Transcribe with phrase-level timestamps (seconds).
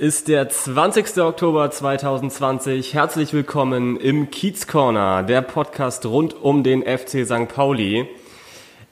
[0.00, 1.18] Ist der 20.
[1.18, 2.94] Oktober 2020.
[2.94, 7.48] Herzlich willkommen im Kiez Corner, der Podcast rund um den FC St.
[7.54, 8.08] Pauli.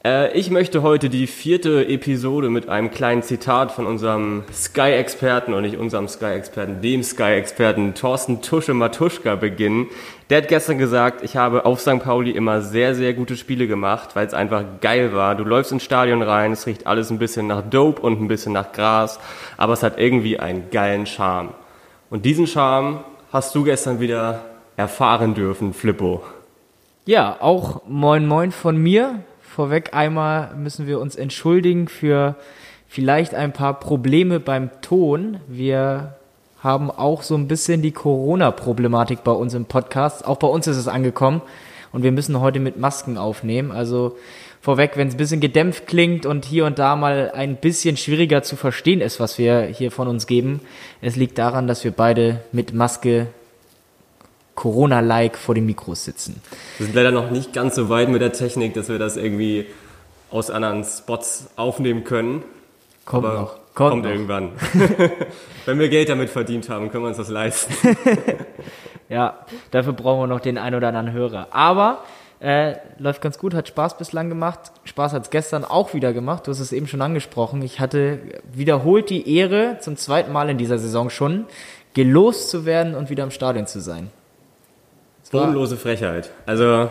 [0.05, 5.62] Äh, ich möchte heute die vierte Episode mit einem kleinen Zitat von unserem Sky-Experten und
[5.62, 9.88] nicht unserem Sky-Experten, dem Sky-Experten Thorsten Tusche Matuschka beginnen.
[10.30, 11.98] Der hat gestern gesagt, ich habe auf St.
[11.98, 15.34] Pauli immer sehr, sehr gute Spiele gemacht, weil es einfach geil war.
[15.34, 18.52] Du läufst ins Stadion rein, es riecht alles ein bisschen nach Dope und ein bisschen
[18.52, 19.19] nach Gras,
[19.57, 21.51] aber es hat irgendwie einen geilen Charme.
[22.09, 23.01] Und diesen Charme
[23.33, 24.45] hast du gestern wieder
[24.76, 26.23] erfahren dürfen, Flippo.
[27.04, 29.24] Ja, auch moin moin von mir
[29.59, 32.37] vorweg einmal müssen wir uns entschuldigen für
[32.87, 35.38] vielleicht ein paar Probleme beim Ton.
[35.48, 36.14] Wir
[36.62, 40.24] haben auch so ein bisschen die Corona-Problematik bei uns im Podcast.
[40.24, 41.42] Auch bei uns ist es angekommen
[41.90, 43.73] und wir müssen heute mit Masken aufnehmen.
[43.73, 44.16] Also
[44.60, 48.45] vorweg, wenn es ein bisschen gedämpft klingt und hier und da mal ein bisschen schwieriger
[48.45, 50.60] zu verstehen ist, was wir hier von uns geben,
[51.01, 53.26] es liegt daran, dass wir beide mit Maske
[54.59, 56.42] Corona-like vor den Mikros sitzen.
[56.78, 59.66] Wir sind leider noch nicht ganz so weit mit der Technik, dass wir das irgendwie
[60.32, 62.42] aus anderen Spots aufnehmen können.
[63.04, 63.54] Kommt Aber noch.
[63.74, 64.10] Kommt, kommt noch.
[64.10, 64.50] irgendwann.
[65.64, 67.72] Wenn wir Geld damit verdient haben, können wir uns das leisten.
[69.09, 69.38] ja,
[69.70, 71.47] dafür brauchen wir noch den ein oder anderen Hörer.
[71.53, 72.03] Aber
[72.41, 74.72] äh, läuft ganz gut, hat Spaß bislang gemacht.
[74.82, 76.48] Spaß hat es gestern auch wieder gemacht.
[76.48, 77.62] Du hast es eben schon angesprochen.
[77.62, 78.19] Ich hatte
[78.53, 81.44] wiederholt die Ehre, zum zweiten Mal in dieser Saison schon,
[81.94, 84.10] gelost zu werden und wieder im Stadion zu sein.
[85.31, 86.31] Bodenlose Frechheit.
[86.47, 86.91] Also,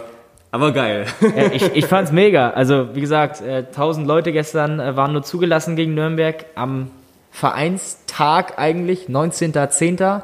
[0.51, 1.05] aber geil.
[1.21, 2.51] Ja, ich, ich fand's mega.
[2.51, 6.91] Also, wie gesagt, äh, 1000 Leute gestern äh, waren nur zugelassen gegen Nürnberg am
[7.31, 10.23] Vereinstag eigentlich, 19.10.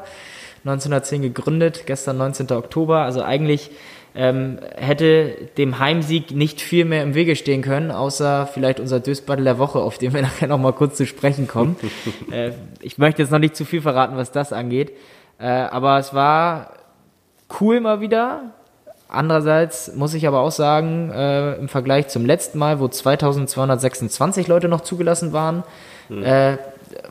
[0.64, 2.50] 1910 gegründet, gestern 19.
[2.52, 3.00] Oktober.
[3.00, 3.70] Also eigentlich
[4.14, 9.44] ähm, hätte dem Heimsieg nicht viel mehr im Wege stehen können, außer vielleicht unser Dösbattle
[9.44, 11.76] der Woche, auf den wir nachher noch mal kurz zu sprechen kommen.
[12.30, 14.92] äh, ich möchte jetzt noch nicht zu viel verraten, was das angeht.
[15.38, 16.72] Äh, aber es war
[17.60, 18.52] cool mal wieder.
[19.08, 24.68] Andererseits muss ich aber auch sagen, äh, im Vergleich zum letzten Mal, wo 2226 Leute
[24.68, 25.62] noch zugelassen waren,
[26.08, 26.24] mhm.
[26.24, 26.58] äh,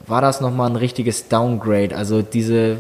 [0.05, 1.95] war das nochmal ein richtiges Downgrade.
[1.95, 2.77] Also diese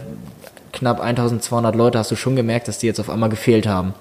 [0.71, 3.93] knapp 1200 Leute hast du schon gemerkt, dass die jetzt auf einmal gefehlt haben.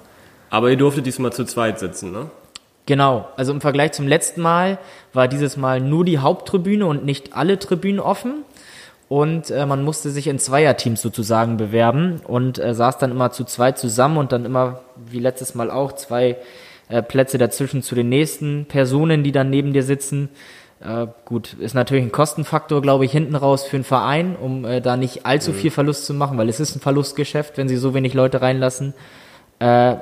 [0.49, 2.29] Aber ihr durftet diesmal zu zweit sitzen, ne?
[2.85, 4.77] Genau, also im Vergleich zum letzten Mal
[5.13, 8.43] war dieses Mal nur die Haupttribüne und nicht alle Tribünen offen
[9.13, 13.43] und äh, man musste sich in Zweierteams sozusagen bewerben und äh, saß dann immer zu
[13.43, 16.37] zweit zusammen und dann immer, wie letztes Mal auch, zwei
[16.89, 20.29] äh, Plätze dazwischen zu den nächsten Personen, die dann neben dir sitzen.
[20.79, 24.81] Äh, gut, ist natürlich ein Kostenfaktor, glaube ich, hinten raus für einen Verein, um äh,
[24.81, 25.55] da nicht allzu mhm.
[25.57, 28.95] viel Verlust zu machen, weil es ist ein Verlustgeschäft, wenn sie so wenig Leute reinlassen.
[29.59, 29.93] Äh,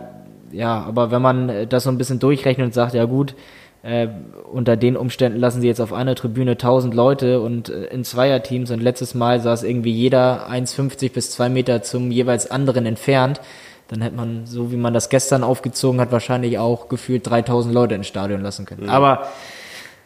[0.53, 3.35] ja, aber wenn man äh, das so ein bisschen durchrechnet und sagt, ja gut,
[3.83, 4.07] äh,
[4.51, 8.69] unter den Umständen lassen sie jetzt auf einer Tribüne 1000 Leute und äh, in Zweierteams
[8.69, 13.41] und letztes Mal saß irgendwie jeder 1,50 bis 2 Meter zum jeweils anderen entfernt.
[13.87, 17.95] Dann hätte man, so wie man das gestern aufgezogen hat, wahrscheinlich auch gefühlt 3000 Leute
[17.95, 18.83] ins Stadion lassen können.
[18.83, 18.89] Mhm.
[18.89, 19.27] Aber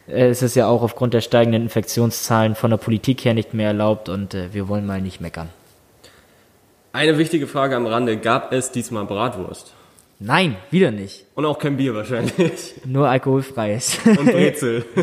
[0.08, 3.68] äh, es ist ja auch aufgrund der steigenden Infektionszahlen von der Politik her nicht mehr
[3.68, 5.50] erlaubt und äh, wir wollen mal nicht meckern.
[6.94, 9.75] Eine wichtige Frage am Rande, gab es diesmal Bratwurst?
[10.18, 11.26] Nein, wieder nicht.
[11.34, 12.74] Und auch kein Bier wahrscheinlich.
[12.84, 13.98] Nur alkoholfreies.
[14.04, 14.84] Und Brezel.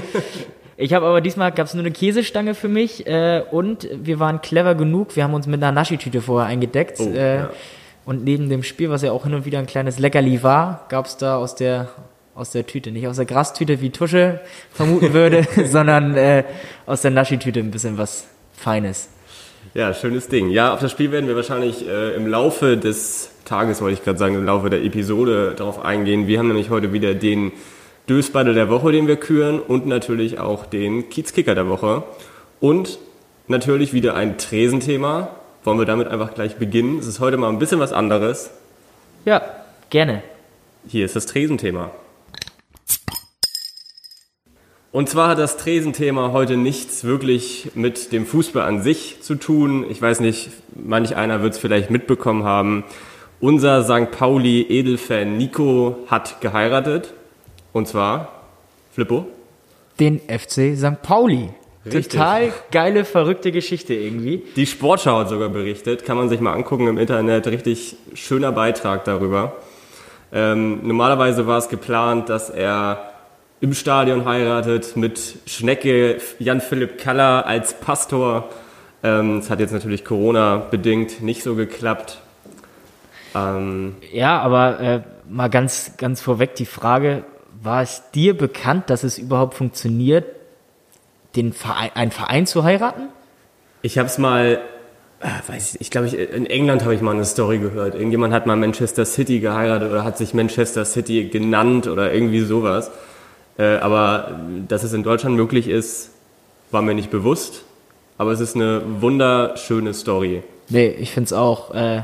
[0.76, 4.42] Ich habe aber diesmal gab es nur eine Käsestange für mich äh, und wir waren
[4.42, 5.16] clever genug.
[5.16, 7.00] Wir haben uns mit einer Naschitüte vorher eingedeckt.
[7.00, 7.50] Oh, äh, ja.
[8.06, 11.06] Und neben dem Spiel, was ja auch hin und wieder ein kleines Leckerli war, gab
[11.06, 11.90] es da aus der
[12.36, 14.40] aus der Tüte, nicht aus der Grastüte wie Tusche
[14.72, 16.44] vermuten würde, sondern äh,
[16.88, 19.10] aus der Naschitüte ein bisschen was Feines.
[19.76, 20.50] Ja, schönes Ding.
[20.50, 24.18] Ja, auf das Spiel werden wir wahrscheinlich äh, im Laufe des Tages, wollte ich gerade
[24.18, 26.28] sagen, im Laufe der Episode darauf eingehen.
[26.28, 27.52] Wir haben nämlich heute wieder den
[28.10, 32.04] Dösbattle der Woche, den wir küren und natürlich auch den Kiezkicker der Woche.
[32.60, 33.00] Und
[33.48, 35.30] natürlich wieder ein Tresenthema.
[35.64, 37.00] Wollen wir damit einfach gleich beginnen?
[37.00, 38.52] Es ist heute mal ein bisschen was anderes.
[39.26, 39.42] Ja,
[39.90, 40.24] gerne.
[40.88, 41.92] Hier ist das Tresenthema.
[44.92, 49.86] Und zwar hat das Tresenthema heute nichts wirklich mit dem Fußball an sich zu tun.
[49.90, 52.84] Ich weiß nicht, manch einer wird es vielleicht mitbekommen haben.
[53.44, 54.10] Unser St.
[54.10, 57.14] Pauli Edelfan Nico hat geheiratet.
[57.74, 58.30] Und zwar,
[58.94, 59.28] Flippo?
[60.00, 61.02] Den FC St.
[61.02, 61.50] Pauli.
[61.86, 62.08] Richtig.
[62.08, 64.44] Total geile, verrückte Geschichte irgendwie.
[64.56, 67.46] Die Sportschau hat sogar berichtet, kann man sich mal angucken im Internet.
[67.48, 69.58] Richtig schöner Beitrag darüber.
[70.32, 73.12] Ähm, normalerweise war es geplant, dass er
[73.60, 78.48] im Stadion heiratet mit Schnecke Jan-Philipp Kaller als Pastor.
[79.04, 82.20] Ähm, es ähm, hat jetzt natürlich Corona bedingt nicht so geklappt.
[83.36, 87.24] Ähm, ja, aber äh, mal ganz, ganz vorweg die Frage,
[87.62, 90.26] war es dir bekannt, dass es überhaupt funktioniert,
[91.36, 93.10] den Verein, einen Verein zu heiraten?
[93.82, 94.60] Ich habe es mal,
[95.20, 97.96] äh, weiß ich, ich glaube, ich, in England habe ich mal eine Story gehört.
[97.96, 102.92] Irgendjemand hat mal Manchester City geheiratet oder hat sich Manchester City genannt oder irgendwie sowas.
[103.58, 106.12] Äh, aber dass es in Deutschland möglich ist,
[106.72, 107.64] war mir nicht bewusst.
[108.18, 110.44] Aber es ist eine wunderschöne Story.
[110.70, 112.04] Nee, ich find's auch äh,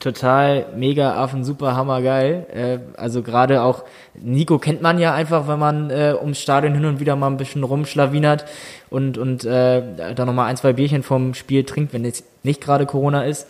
[0.00, 2.46] total mega Affen, super hammergeil.
[2.52, 6.86] Äh, also gerade auch Nico kennt man ja einfach, wenn man äh, ums Stadion hin
[6.86, 8.46] und wieder mal ein bisschen rumschlawinert
[8.88, 12.60] und und äh, da noch mal ein zwei Bierchen vom Spiel trinkt, wenn jetzt nicht
[12.60, 13.46] gerade Corona ist.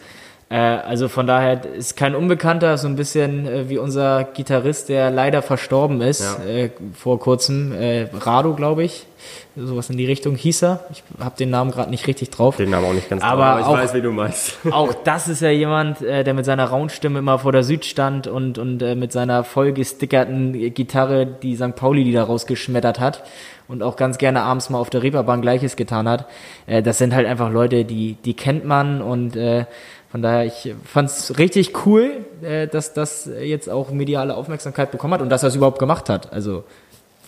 [0.52, 5.10] Äh, also von daher ist kein Unbekannter, so ein bisschen äh, wie unser Gitarrist, der
[5.12, 6.44] leider verstorben ist Ja.
[6.44, 9.06] äh, vor kurzem, äh, Rado, glaube ich,
[9.54, 10.80] sowas in die Richtung hieß er.
[10.90, 12.56] Ich habe den Namen gerade nicht richtig drauf.
[12.56, 14.58] Den Namen auch nicht ganz Aber drauf, aber ich auch- weiß, wie du meinst.
[14.72, 18.26] Auch das ist ja jemand, äh, der mit seiner Raunstimme immer vor der Süd stand
[18.26, 21.76] und, und äh, mit seiner vollgestickerten Gitarre die St.
[21.76, 23.22] Pauli-Lieder rausgeschmettert hat
[23.68, 26.26] und auch ganz gerne abends mal auf der Reeperbahn Gleiches getan hat.
[26.66, 29.64] Das sind halt einfach Leute, die, die kennt man und äh,
[30.10, 35.22] von daher, ich fand's richtig cool, äh, dass das jetzt auch mediale Aufmerksamkeit bekommen hat
[35.22, 36.32] und dass er es überhaupt gemacht hat.
[36.32, 36.64] Also,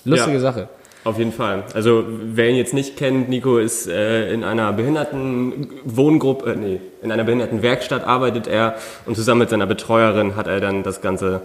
[0.05, 0.41] lustige Ja.
[0.41, 0.69] Sache.
[1.05, 1.65] Auf jeden Fall.
[1.75, 7.11] Also wer ihn jetzt nicht kennt, Nico ist äh, in einer Behindertenwohngruppe, äh, nee, in
[7.11, 8.77] einer Behindertenwerkstatt arbeitet er
[9.07, 11.43] und zusammen mit seiner Betreuerin hat er dann das Ganze,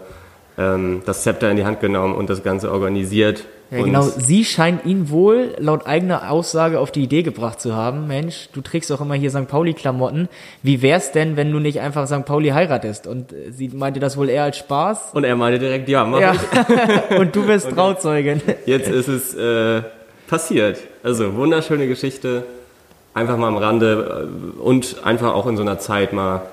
[0.59, 3.45] ähm, das Zepter in die Hand genommen und das Ganze organisiert.
[3.69, 4.01] Ja, und genau.
[4.03, 8.07] Sie scheint ihn wohl laut eigener Aussage auf die Idee gebracht zu haben.
[8.07, 9.47] Mensch, du trägst doch immer hier St.
[9.47, 10.29] Pauli-Klamotten.
[10.63, 12.23] Wie wär's denn, wenn du nicht einfach St.
[12.25, 13.07] Pauli heiratest?
[13.07, 15.09] Und äh, sie meinte das wohl eher als Spaß.
[15.13, 16.33] Und er meinte direkt, ja, mach Ja.
[16.33, 17.17] ich.
[17.19, 18.41] Und du bist Trauzeugin.
[18.65, 19.81] Jetzt ist es äh,
[20.27, 20.79] passiert.
[21.03, 22.43] Also wunderschöne Geschichte.
[23.13, 24.27] Einfach mal am Rande
[24.57, 26.43] äh, und einfach auch in so einer Zeit mal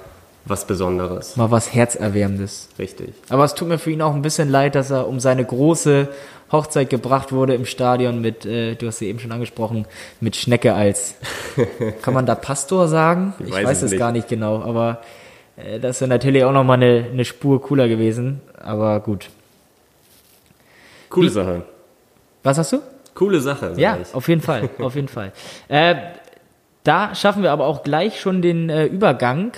[0.47, 1.37] was Besonderes.
[1.37, 2.69] Mal was Herzerwärmendes.
[2.79, 3.15] Richtig.
[3.29, 6.09] Aber es tut mir für ihn auch ein bisschen leid, dass er um seine große
[6.55, 9.87] Hochzeit gebracht wurde im Stadion mit, äh, du hast sie eben schon angesprochen,
[10.21, 11.17] mit Schnecke als,
[12.03, 13.35] kann man da Pastor sagen?
[13.45, 13.99] Ich, weiß weiß, es nicht.
[14.01, 15.03] gar nicht genau, aber
[15.57, 18.41] äh, das wäre natürlich auch nochmal eine, eine Spur cooler gewesen.
[18.63, 19.29] Aber gut.
[21.11, 21.63] Coole Wie- Sache.
[22.43, 22.79] Was hast du?
[23.15, 23.75] Coole Sache.
[23.77, 24.13] Ja, ich.
[24.15, 25.33] auf jeden Fall, auf jeden Fall.
[25.69, 25.95] Äh,
[26.83, 29.53] da schaffen wir aber auch gleich schon den äh, Übergang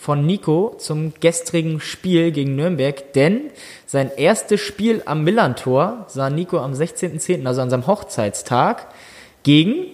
[0.00, 3.50] von Nico zum gestrigen Spiel gegen Nürnberg, denn
[3.86, 8.86] sein erstes Spiel am Millantor sah Nico am 16.10., also an seinem Hochzeitstag,
[9.42, 9.86] gegen,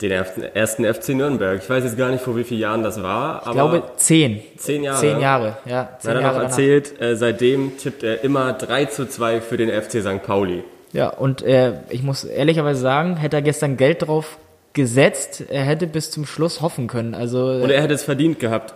[0.00, 1.62] Den ersten, FC Nürnberg.
[1.62, 4.42] Ich weiß jetzt gar nicht, vor wie vielen Jahren das war, aber ich glaube, zehn.
[4.56, 5.00] zehn Jahre.
[5.00, 5.80] Zehn Jahre, ja.
[5.82, 6.42] Er Zehn hat er Jahre noch danach.
[6.50, 10.22] erzählt, äh, seitdem tippt er immer 3 zu 2 für den FC St.
[10.22, 10.64] Pauli.
[10.92, 14.38] Ja, und äh, ich muss ehrlicherweise sagen, hätte er gestern Geld drauf
[14.72, 17.14] gesetzt, er hätte bis zum Schluss hoffen können.
[17.14, 18.74] Also Und er hätte es verdient gehabt.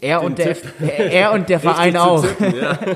[0.00, 0.72] Er, und der, Tipp.
[0.80, 2.24] er und der Verein auch.
[2.24, 2.78] tippen, ja.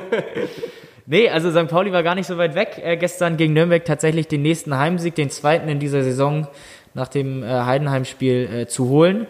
[1.06, 1.68] Nee, also St.
[1.68, 2.80] Pauli war gar nicht so weit weg.
[2.82, 6.48] Äh, gestern gegen Nürnberg tatsächlich den nächsten Heimsieg, den zweiten in dieser Saison
[6.94, 9.26] nach dem äh, Heidenheim-Spiel äh, zu holen.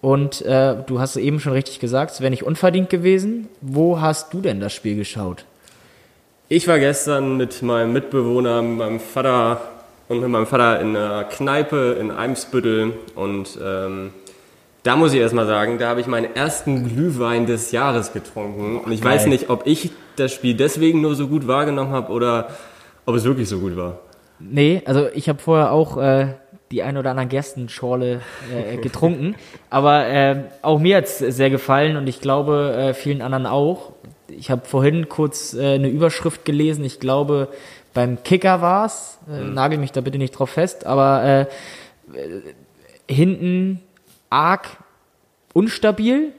[0.00, 3.48] Und äh, du hast eben schon richtig gesagt, es wäre nicht unverdient gewesen.
[3.60, 5.44] Wo hast du denn das Spiel geschaut?
[6.48, 9.60] Ich war gestern mit meinem Mitbewohner, mit meinem Vater
[10.08, 14.12] und mit meinem Vater in einer Kneipe in Eimsbüttel und ähm,
[14.86, 18.92] da muss ich erstmal sagen, da habe ich meinen ersten Glühwein des Jahres getrunken und
[18.92, 22.50] ich weiß nicht, ob ich das Spiel deswegen nur so gut wahrgenommen habe oder
[23.04, 23.98] ob es wirklich so gut war.
[24.38, 26.34] Nee, also ich habe vorher auch äh,
[26.70, 28.20] die ein oder anderen Gerstenschorle
[28.54, 29.34] äh, getrunken.
[29.70, 33.92] Aber äh, auch mir hat's sehr gefallen und ich glaube äh, vielen anderen auch.
[34.28, 36.84] Ich habe vorhin kurz äh, eine Überschrift gelesen.
[36.84, 37.48] Ich glaube,
[37.94, 39.18] beim Kicker war's.
[39.28, 40.86] Äh, Nagel mich da bitte nicht drauf fest.
[40.86, 41.40] Aber äh,
[42.18, 42.42] äh,
[43.08, 43.80] hinten
[44.30, 44.68] arg
[45.52, 46.32] unstabil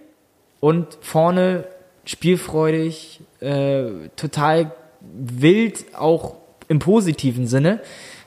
[0.59, 1.65] und vorne
[2.05, 6.35] spielfreudig, äh, total wild, auch
[6.67, 7.79] im positiven Sinne.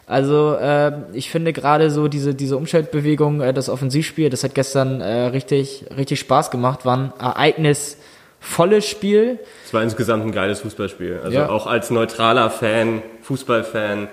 [0.06, 5.00] Also äh, ich finde gerade so diese diese Umschaltbewegung, äh, das Offensivspiel, das hat gestern
[5.00, 9.38] äh, richtig richtig Spaß gemacht, war ein ereignisvolles Spiel.
[9.64, 11.20] Es war insgesamt ein geiles Fußballspiel.
[11.22, 11.48] Also Ja.
[11.48, 14.08] auch als neutraler Fan, Fußballfan,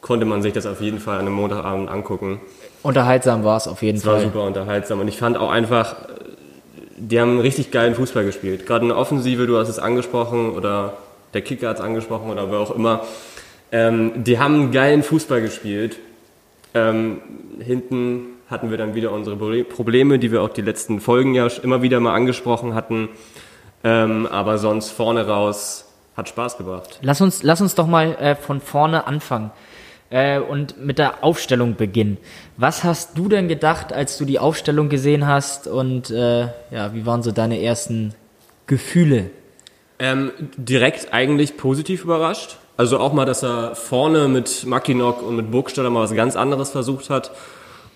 [0.00, 2.40] konnte man sich das auf jeden Fall an einem Montagabend angucken.
[2.86, 4.22] Unterhaltsam war es auf jeden Es war Fall.
[4.24, 5.96] super unterhaltsam und ich fand auch einfach,
[6.96, 8.64] die haben richtig geilen Fußball gespielt.
[8.64, 10.92] Gerade eine Offensive, du hast es angesprochen oder
[11.34, 13.00] der Kicker hat es angesprochen oder wer auch immer.
[13.72, 15.96] Ähm, die haben geilen Fußball gespielt.
[16.74, 17.18] Ähm,
[17.58, 21.48] hinten hatten wir dann wieder unsere Proble- Probleme, die wir auch die letzten Folgen ja
[21.64, 23.08] immer wieder mal angesprochen hatten.
[23.82, 27.00] Ähm, aber sonst vorne raus hat Spaß gebracht.
[27.02, 29.50] Lass uns, lass uns doch mal äh, von vorne anfangen
[30.10, 32.18] äh, und mit der Aufstellung beginnen.
[32.56, 37.06] Was hast du denn gedacht, als du die Aufstellung gesehen hast und äh, ja, wie
[37.06, 38.14] waren so deine ersten
[38.66, 39.30] Gefühle?
[39.98, 42.58] Ähm, direkt eigentlich positiv überrascht.
[42.76, 46.70] Also auch mal, dass er vorne mit Mackinock und mit Burgstaller mal was ganz anderes
[46.70, 47.32] versucht hat.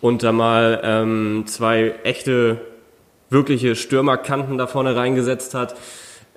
[0.00, 2.60] und da mal ähm, zwei echte,
[3.28, 5.74] wirkliche Stürmerkanten da vorne reingesetzt hat,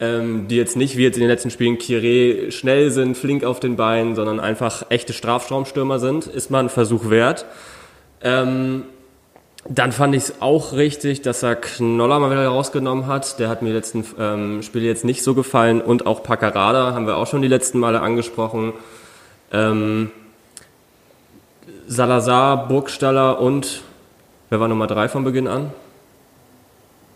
[0.04, 3.60] ähm, die jetzt nicht wie jetzt in den letzten Spielen Kire schnell sind, flink auf
[3.60, 7.46] den Beinen, sondern einfach echte Strafraumstürmer sind, ist mal ein Versuch wert.
[8.22, 8.84] Ähm,
[9.70, 13.40] dann fand ich es auch richtig, dass er Knoller mal wieder rausgenommen hat.
[13.40, 15.80] Der hat mir die letzten ähm, Spiele jetzt nicht so gefallen.
[15.80, 18.74] Und auch Paccarada haben wir auch schon die letzten Male angesprochen.
[19.54, 20.12] Ähm,
[21.88, 23.84] Salazar, Burgstaller und
[24.50, 25.72] wer war Nummer drei von Beginn an?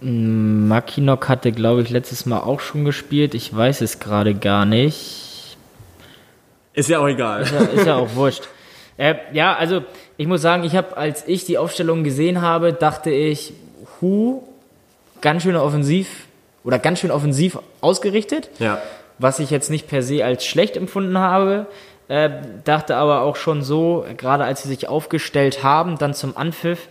[0.02, 3.34] Makinok hatte, glaube ich, letztes Mal auch schon gespielt.
[3.34, 5.58] Ich weiß es gerade gar nicht.
[6.74, 7.42] Ist ja auch egal.
[7.42, 8.48] Ist ja, ist ja auch wurscht.
[9.00, 9.84] Äh, ja, also
[10.18, 13.54] ich muss sagen, ich habe, als ich die Aufstellung gesehen habe, dachte ich,
[14.02, 14.42] Hu,
[15.22, 16.26] ganz schön offensiv
[16.64, 18.50] oder ganz schön offensiv ausgerichtet.
[18.58, 18.82] Ja.
[19.20, 21.68] Was ich jetzt nicht per se als schlecht empfunden habe.
[22.08, 22.30] Äh,
[22.64, 26.88] dachte aber auch schon so, gerade als sie sich aufgestellt haben, dann zum Anpfiff,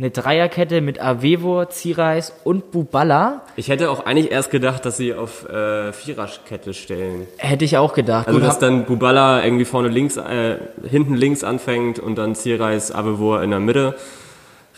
[0.00, 3.42] eine Dreierkette mit Avevo, Zireis und Buballa.
[3.56, 7.26] Ich hätte auch eigentlich erst gedacht, dass sie auf äh, Viererkette stellen.
[7.36, 8.26] Hätte ich auch gedacht.
[8.26, 10.56] Also Gut, dass dann Bubala irgendwie vorne links, äh,
[10.88, 13.94] hinten links anfängt und dann Zierreis, Avevor in der Mitte,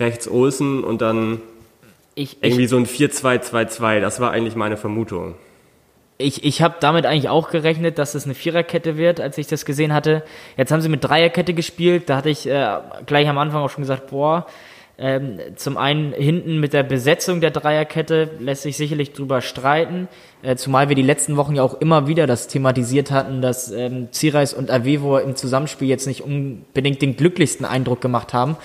[0.01, 1.41] rechts Olsen und dann
[2.17, 4.01] ich, ich, irgendwie so ein 4-2-2-2.
[4.01, 5.37] Das war eigentlich meine Vermutung.
[6.19, 9.65] ich, ich habe damit eigentlich auch gerechnet, dass es eine Viererkette wird, als ich das
[9.65, 10.25] gesehen hatte.
[10.57, 12.11] Jetzt haben sie mit Dreierkette gespielt.
[12.11, 14.47] Da hatte ich äh, gleich am Anfang auch schon gesagt, boah,
[15.03, 20.07] ähm, zum einen hinten mit der Besetzung der Dreierkette lässt sich sicherlich drüber streiten,
[20.43, 24.13] äh, zumal wir die letzten Wochen ja auch immer wieder das thematisiert hatten, dass ähm,
[24.13, 28.57] Zireis und Avevo im Zusammenspiel jetzt nicht unbedingt den glücklichsten Eindruck gemacht haben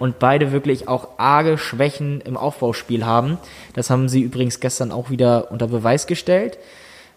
[0.00, 3.38] und beide wirklich auch arge Schwächen im Aufbauspiel haben.
[3.74, 6.58] Das haben sie übrigens gestern auch wieder unter Beweis gestellt.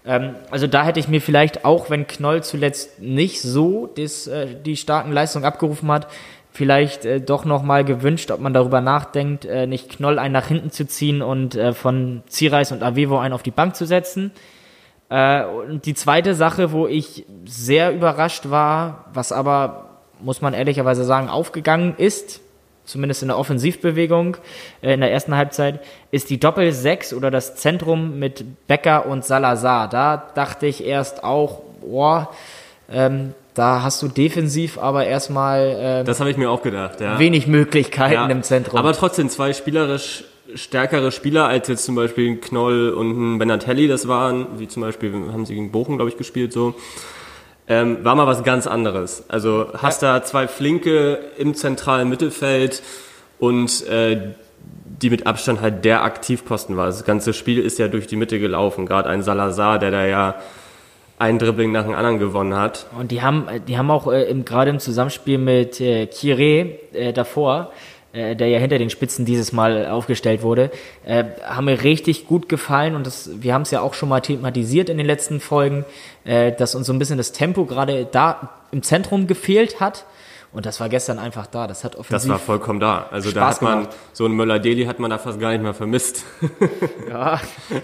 [0.07, 4.48] Ähm, also da hätte ich mir vielleicht auch, wenn Knoll zuletzt nicht so das, äh,
[4.63, 6.07] die starken Leistungen abgerufen hat,
[6.58, 10.72] vielleicht äh, doch nochmal gewünscht, ob man darüber nachdenkt, äh, nicht Knoll einen nach hinten
[10.72, 14.32] zu ziehen und äh, von Zireis und Avevo einen auf die Bank zu setzen.
[15.10, 21.04] Äh, und die zweite Sache, wo ich sehr überrascht war, was aber, muss man ehrlicherweise
[21.04, 22.42] sagen, aufgegangen ist,
[22.86, 24.38] zumindest in der Offensivbewegung
[24.82, 29.90] äh, in der ersten Halbzeit, ist die Doppel-6 oder das Zentrum mit Becker und Salazar.
[29.90, 32.32] Da dachte ich erst auch, boah,
[32.92, 37.16] ähm, da hast du defensiv aber erstmal Das habe ich mir auch gedacht, ja.
[37.16, 38.28] äh, wenig Möglichkeiten ja.
[38.28, 38.78] im Zentrum.
[38.78, 40.24] Aber trotzdem zwei spielerisch
[40.56, 44.82] stärkere Spieler als jetzt zum Beispiel ein Knoll und ein Benatelli das waren, wie zum
[44.82, 46.76] Beispiel haben sie gegen Bochum, glaube ich, gespielt so.
[47.68, 49.26] Ähm, war mal was ganz anderes.
[49.28, 52.82] Also hast da zwei Flinke im zentralen Mittelfeld
[53.40, 54.34] und äh,
[55.02, 56.86] die mit Abstand halt der Aktivposten war.
[56.86, 58.86] Das ganze Spiel ist ja durch die Mitte gelaufen.
[58.86, 60.36] Gerade ein Salazar, der da ja
[61.19, 62.86] ein Dribbling nach dem anderen gewonnen hat.
[62.97, 67.12] Und die haben, die haben auch äh, im, gerade im Zusammenspiel mit äh, Kire äh,
[67.12, 67.71] davor,
[68.13, 70.69] äh, der ja hinter den Spitzen dieses Mal aufgestellt wurde,
[71.05, 74.21] äh, haben mir richtig gut gefallen und das, wir haben es ja auch schon mal
[74.21, 75.86] thematisiert in den letzten Folgen,
[76.24, 80.05] äh, dass uns so ein bisschen das Tempo gerade da im Zentrum gefehlt hat.
[80.53, 81.67] Und das war gestern einfach da.
[81.67, 82.12] Das hat offensiv.
[82.12, 83.07] Das war vollkommen da.
[83.12, 83.95] Also da Spaß hat man, gemacht.
[84.13, 86.24] so ein Möller-Deli hat man da fast gar nicht mehr vermisst.
[87.09, 87.39] ja,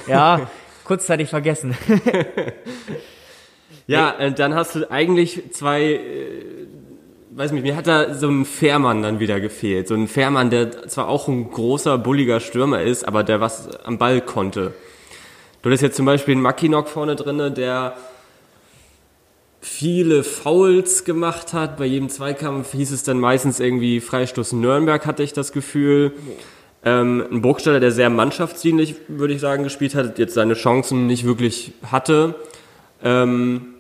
[0.07, 0.47] ja,
[0.85, 1.75] kurzzeitig vergessen.
[3.87, 6.45] Ja, äh, dann hast du eigentlich zwei, äh,
[7.31, 9.87] weiß nicht, mir hat da so ein Fährmann dann wieder gefehlt.
[9.87, 13.97] So ein Fährmann, der zwar auch ein großer, bulliger Stürmer ist, aber der was am
[13.97, 14.73] Ball konnte.
[15.61, 17.95] Du hast jetzt zum Beispiel einen Mackinock vorne drinne, der
[19.61, 21.77] viele Fouls gemacht hat.
[21.77, 26.11] Bei jedem Zweikampf hieß es dann meistens irgendwie Freistoß Nürnberg, hatte ich das Gefühl.
[26.83, 31.25] Ähm, ein Burgstaller, der sehr mannschaftsdienlich, würde ich sagen, gespielt hat, jetzt seine Chancen nicht
[31.25, 32.35] wirklich hatte.
[33.01, 33.72] Ähm,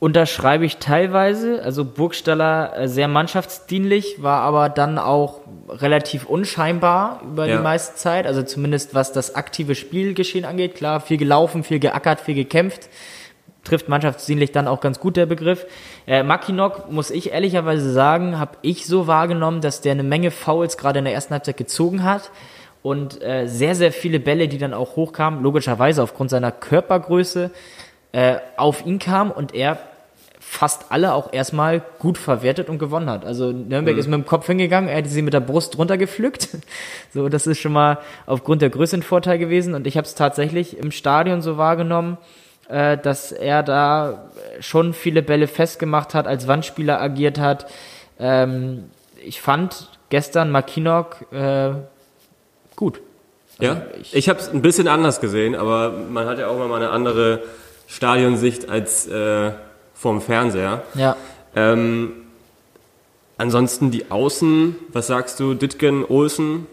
[0.00, 1.62] Unterschreibe ich teilweise.
[1.62, 7.58] Also Burgstaller äh, sehr mannschaftsdienlich, war aber dann auch relativ unscheinbar über Ja.
[7.58, 8.26] die meiste Zeit.
[8.26, 10.74] Also zumindest was das aktive Spielgeschehen angeht.
[10.74, 12.88] Klar, viel gelaufen, viel geackert, viel gekämpft.
[13.62, 15.66] Trifft mannschaftsdienlich dann auch ganz gut der Begriff.
[16.06, 20.78] Äh, Makinok, muss ich ehrlicherweise sagen, habe ich so wahrgenommen, dass der eine Menge Fouls
[20.78, 22.30] gerade in der ersten Halbzeit gezogen hat
[22.82, 27.50] und äh, sehr, sehr viele Bälle, die dann auch hochkamen, logischerweise aufgrund seiner Körpergröße,
[28.12, 29.78] äh, auf ihn kam und er
[30.50, 33.24] fast alle auch erstmal gut verwertet und gewonnen hat.
[33.24, 36.48] Also Nürnberg ist mit dem Kopf hingegangen, er hätte sie mit der Brust runtergepflückt.
[37.12, 39.74] So, das ist schon mal aufgrund der Größe ein Vorteil gewesen.
[39.74, 42.18] Und ich habe es tatsächlich im Stadion so wahrgenommen,
[42.68, 44.30] äh, dass er da
[44.60, 47.66] schon viele Bälle festgemacht hat, als Wandspieler agiert hat.
[48.18, 48.90] Ähm,
[49.24, 51.70] ich fand gestern Makinok äh,
[52.76, 53.00] gut.
[53.60, 56.72] Ja, ich, ich habe es ein bisschen anders gesehen, aber man hat ja auch mal
[56.74, 57.42] eine andere
[57.88, 59.52] Stadionsicht als äh,
[60.00, 60.82] vorm Fernseher.
[60.94, 61.16] Ja.
[61.54, 62.20] Ähm,
[63.40, 66.66] Ansonsten die Außen, was sagst du, Ditgen, Olsen?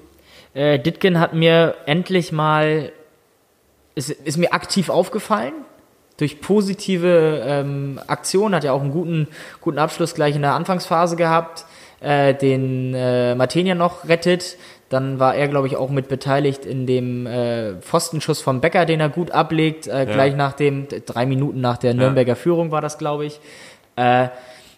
[0.53, 2.91] Äh, Ditgen hat mir endlich mal,
[3.95, 5.53] ist, ist mir aktiv aufgefallen.
[6.17, 9.29] Durch positive ähm, Aktionen hat er auch einen guten,
[9.61, 11.63] guten Abschluss gleich in der Anfangsphase gehabt,
[12.01, 14.57] äh, den äh, Matenia noch rettet.
[14.89, 18.99] Dann war er, glaube ich, auch mit beteiligt in dem äh, Pfostenschuss vom Becker, den
[18.99, 22.97] er gut ablegt, äh, gleich nach dem, drei Minuten nach der Nürnberger Führung war das,
[22.97, 23.39] glaube ich.
[23.97, 24.29] Äh,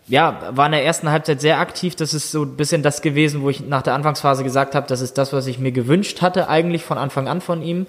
[0.08, 1.96] ja, war in der ersten Halbzeit sehr aktiv.
[1.96, 5.01] Das ist so ein bisschen das gewesen, wo ich nach der Anfangsphase gesagt habe, das
[5.01, 7.86] ist das, was ich mir gewünscht hatte, eigentlich von Anfang an von ihm.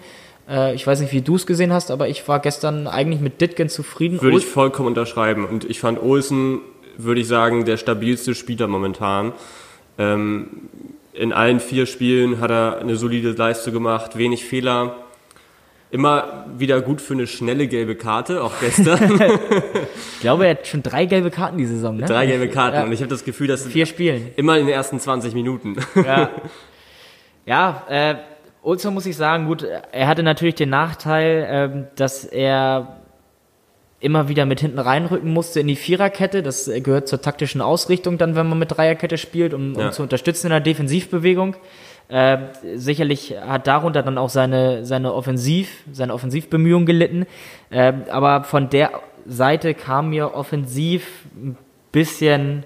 [0.46, 3.40] Äh, ich weiß nicht, wie du es gesehen hast, aber ich war gestern eigentlich mit
[3.40, 4.20] Ditgen zufrieden.
[4.20, 5.46] Würde ich vollkommen unterschreiben.
[5.46, 6.60] Und ich fand Olsen,
[6.98, 9.32] würde ich sagen, der stabilste Spieler momentan.
[9.96, 10.48] Ähm,
[11.20, 14.94] in allen vier Spielen hat er eine solide Leistung gemacht, wenig Fehler.
[15.90, 19.20] Immer wieder gut für eine schnelle gelbe Karte, auch gestern.
[20.14, 22.06] ich glaube, er hat schon drei gelbe Karten die Saison, ne?
[22.06, 22.76] Drei gelbe Karten.
[22.76, 22.84] Ja.
[22.84, 24.30] Und ich habe das Gefühl, dass Vier Spielen.
[24.36, 25.76] immer in den ersten 20 Minuten.
[25.94, 26.30] Ja,
[27.44, 28.14] ja äh,
[28.62, 32.99] Olson muss ich sagen, gut, er hatte natürlich den Nachteil, ähm, dass er
[34.00, 36.42] immer wieder mit hinten reinrücken musste in die Viererkette.
[36.42, 39.90] Das äh, gehört zur taktischen Ausrichtung dann, wenn man mit Dreierkette spielt, um, um Ja.
[39.92, 41.54] zu unterstützen in der Defensivbewegung.
[42.08, 42.38] Äh,
[42.74, 47.26] sicherlich hat darunter dann auch seine, seine Offensiv, seine Offensivbemühungen gelitten.
[47.70, 48.90] Äh, aber von der
[49.26, 51.56] Seite kam mir offensiv ein
[51.92, 52.64] bisschen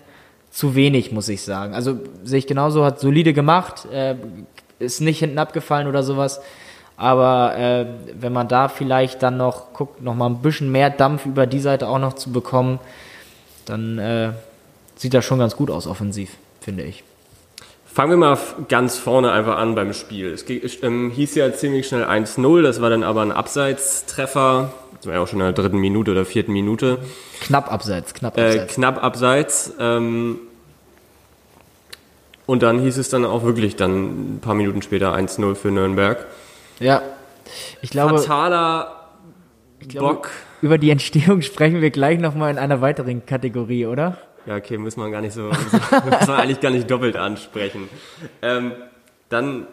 [0.51, 1.75] zu wenig, muss ich sagen.
[1.75, 4.15] Also sehe ich genauso, hat solide gemacht, äh,
[4.79, 6.41] ist nicht hinten abgefallen oder sowas.
[6.97, 7.87] Aber äh,
[8.21, 11.59] wenn man da vielleicht dann noch guckt, noch mal ein bisschen mehr Dampf über die
[11.61, 12.79] Seite auch noch zu bekommen,
[13.67, 14.31] dann äh,
[14.97, 17.03] sieht das schon ganz gut aus offensiv, finde ich.
[17.93, 20.33] Fangen wir mal ganz vorne einfach an beim Spiel.
[20.33, 20.45] Es
[20.83, 24.73] ähm, hieß ja ziemlich schnell 1-0, das war dann aber ein Abseitstreffer.
[24.97, 26.99] Das war ja auch schon in der dritten Minute oder vierten Minute.
[27.41, 28.75] Knapp abseits, knapp Äh, abseits.
[28.75, 29.73] knapp abseits.
[29.79, 30.39] Ähm,
[32.47, 36.27] und dann hieß es dann auch wirklich dann ein paar Minuten später 1-0 für Nürnberg.
[36.81, 37.03] Ja.
[37.83, 39.05] Ich glaube, Fataler
[39.89, 40.31] glaube, Bock.
[40.63, 44.19] über die Entstehung sprechen wir gleich nochmal in einer weiteren Kategorie, oder?
[44.47, 47.89] Ja, okay, muss man gar nicht so, muss man eigentlich gar nicht doppelt ansprechen.
[48.43, 48.73] Ähm,
[49.29, 49.67] dann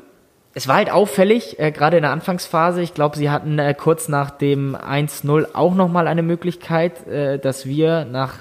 [0.53, 2.81] Es war halt auffällig, äh, gerade in der Anfangsphase.
[2.81, 7.65] Ich glaube, sie hatten äh, kurz nach dem 1-0 auch nochmal eine Möglichkeit, äh, dass
[7.65, 8.35] wir nach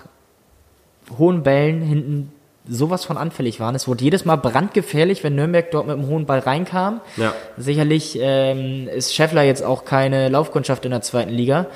[1.18, 2.32] hohen Bällen hinten
[2.70, 3.74] sowas von anfällig waren.
[3.74, 7.00] Es wurde jedes Mal brandgefährlich, wenn Nürnberg dort mit einem hohen Ball reinkam.
[7.16, 7.34] Ja.
[7.56, 11.66] Sicherlich ähm, ist Scheffler jetzt auch keine Laufkundschaft in der zweiten Liga.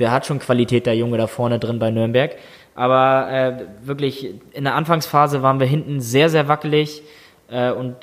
[0.00, 2.36] Der hat schon Qualität, der Junge da vorne drin bei Nürnberg.
[2.74, 7.02] Aber äh, wirklich, in der Anfangsphase waren wir hinten sehr, sehr wackelig
[7.48, 7.94] äh, und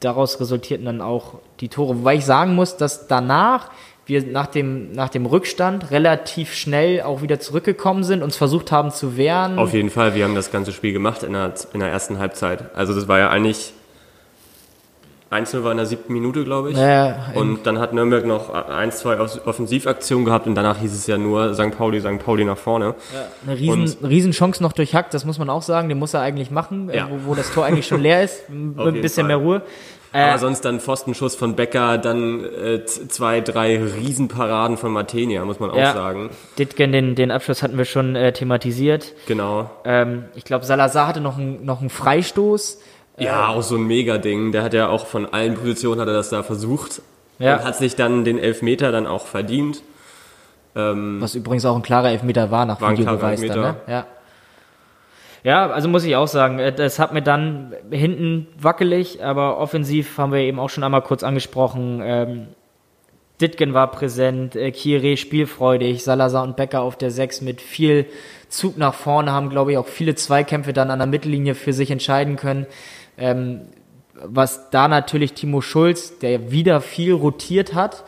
[0.00, 1.98] daraus resultierten dann auch die Tore.
[1.98, 3.70] Wobei ich sagen muss, dass danach
[4.10, 8.90] wir nach dem, nach dem Rückstand relativ schnell auch wieder zurückgekommen sind, uns versucht haben
[8.90, 9.58] zu wehren.
[9.58, 12.74] Auf jeden Fall, wir haben das ganze Spiel gemacht in der, in der ersten Halbzeit.
[12.74, 13.72] Also das war ja eigentlich
[15.30, 16.76] 1-0 war in der siebten Minute, glaube ich.
[16.76, 21.06] Ja, und dann hat Nürnberg noch ein, zwei Off- Offensivaktionen gehabt und danach hieß es
[21.06, 21.70] ja nur St.
[21.76, 22.18] Pauli, St.
[22.18, 22.94] Pauli nach vorne.
[23.46, 26.50] Eine riesen, riesen Chance noch durchhackt, das muss man auch sagen, den muss er eigentlich
[26.50, 27.08] machen, äh, Ja.
[27.10, 29.28] wo, wo das Tor eigentlich schon leer ist, ein bisschen Fall.
[29.28, 29.62] mehr Ruhe.
[30.12, 35.60] Aber Äh, sonst dann Pfostenschuss von Becker, dann äh, zwei, drei Riesenparaden von Martenia, muss
[35.60, 35.92] man auch Ja.
[35.92, 36.30] sagen.
[36.58, 39.14] Ditgen, den, den Abschluss hatten wir schon äh, thematisiert.
[39.28, 39.70] Genau.
[39.84, 42.80] Ähm, ich glaube, Salazar hatte noch, einen noch einen Freistoß.
[43.20, 44.52] Ja, auch so ein Mega-Ding.
[44.52, 47.02] Der hat ja auch von allen Positionen hat er das da versucht.
[47.38, 47.56] Ja.
[47.56, 49.82] Und hat sich dann den Elfmeter dann auch verdient.
[50.72, 53.68] Was übrigens auch ein klarer Elfmeter war nach War ein Videobeweis klarer dann, ne?
[53.68, 53.92] Elfmeter.
[53.92, 54.06] Ja.
[55.42, 60.18] Ja, also muss ich auch sagen, äh, das hat mir dann hinten wackelig, aber offensiv
[60.18, 62.00] haben wir eben auch schon einmal kurz angesprochen.
[62.04, 62.46] Ähm,
[63.40, 68.04] Ditgen war präsent, äh, Kire spielfreudig, Salazar und Becker auf der 6 mit viel
[68.50, 71.90] Zug nach vorne, haben, glaube ich, auch viele Zweikämpfe dann an der Mittellinie für sich
[71.90, 72.66] entscheiden können.
[73.20, 73.60] Ähm,
[74.14, 78.04] was da natürlich Timo Schulz, der wieder viel rotiert hat,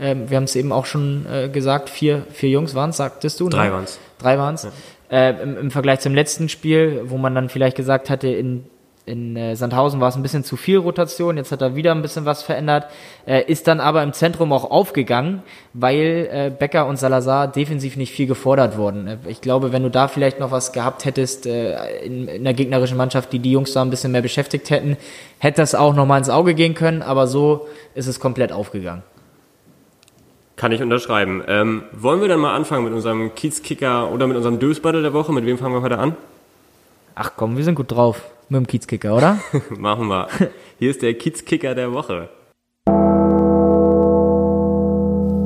[0.00, 3.38] ähm, wir haben es eben auch schon äh, gesagt, vier, vier Jungs waren es, sagtest
[3.40, 3.48] du?
[3.48, 3.72] Drei ne?
[3.72, 4.00] waren's.
[4.18, 4.66] Drei waren es.
[5.10, 8.64] Äh, im, Im Vergleich zum letzten Spiel, wo man dann vielleicht gesagt hatte, in,
[9.06, 12.00] in äh, Sandhausen war es ein bisschen zu viel Rotation, jetzt hat er wieder ein
[12.00, 12.86] bisschen was verändert,
[13.26, 15.42] äh, ist dann aber im Zentrum auch aufgegangen,
[15.74, 19.06] weil äh, Becker und Salazar defensiv nicht viel gefordert wurden.
[19.06, 22.54] Äh, Ich glaube, wenn du da vielleicht noch was gehabt hättest äh, in, in der
[22.54, 24.96] gegnerischen Mannschaft, die die Jungs da ein bisschen mehr beschäftigt hätten,
[25.38, 29.02] hätte das auch nochmal ins Auge gehen können, aber so ist es komplett aufgegangen.
[30.56, 31.42] Kann ich unterschreiben.
[31.46, 35.32] Ähm, wollen wir dann mal anfangen mit unserem Kiezkicker oder mit unserem Dösbattle der Woche?
[35.32, 36.16] Mit wem fangen wir heute an?
[37.16, 39.38] Ach komm, wir sind gut drauf mit dem Kiezkicker, oder?
[39.78, 40.28] Machen wir.
[40.80, 42.28] Hier ist der Kiezkicker der Woche.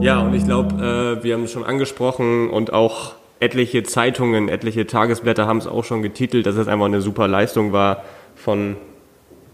[0.00, 4.86] Ja, und ich glaube, äh, wir haben es schon angesprochen und auch etliche Zeitungen, etliche
[4.86, 8.04] Tagesblätter haben es auch schon getitelt, dass es einfach eine super Leistung war
[8.34, 8.76] von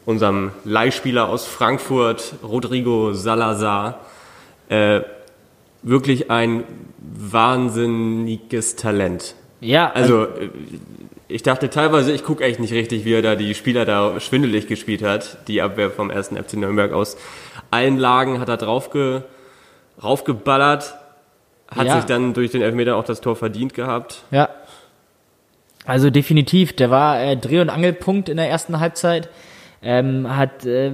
[0.06, 4.00] unserem Leihspieler aus Frankfurt, Rodrigo Salazar.
[4.68, 5.00] Äh,
[5.82, 6.62] wirklich ein
[6.98, 9.34] wahnsinniges Talent.
[9.60, 10.50] Ja, Also äh,
[11.28, 14.66] ich dachte teilweise, ich gucke echt nicht richtig, wie er da die Spieler da schwindelig
[14.66, 15.38] gespielt hat.
[15.48, 17.16] Die Abwehr vom ersten FC Nürnberg aus
[17.70, 19.24] allen Lagen hat er draufge,
[20.02, 20.94] raufgeballert,
[21.68, 21.96] hat Ja.
[21.96, 24.22] sich dann durch den Elfmeter auch das Tor verdient gehabt.
[24.30, 24.48] Ja.
[25.86, 29.28] Also definitiv, der war äh, Dreh- und Angelpunkt in der ersten Halbzeit,
[29.82, 30.92] ähm, hat äh,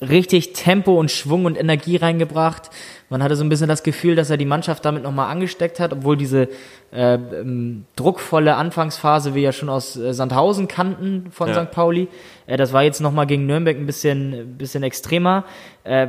[0.00, 2.70] richtig Tempo und Schwung und Energie reingebracht.
[3.10, 5.92] Man hatte so ein bisschen das Gefühl, dass er die Mannschaft damit nochmal angesteckt hat,
[5.92, 6.48] obwohl diese
[6.92, 11.64] äh, ähm, druckvolle Anfangsphase wir ja schon aus äh, Sandhausen kannten von Ja.
[11.64, 11.70] St.
[11.70, 12.08] Pauli.
[12.46, 15.44] Äh, das war jetzt nochmal gegen Nürnberg ein bisschen, bisschen extremer.
[15.84, 16.08] Äh,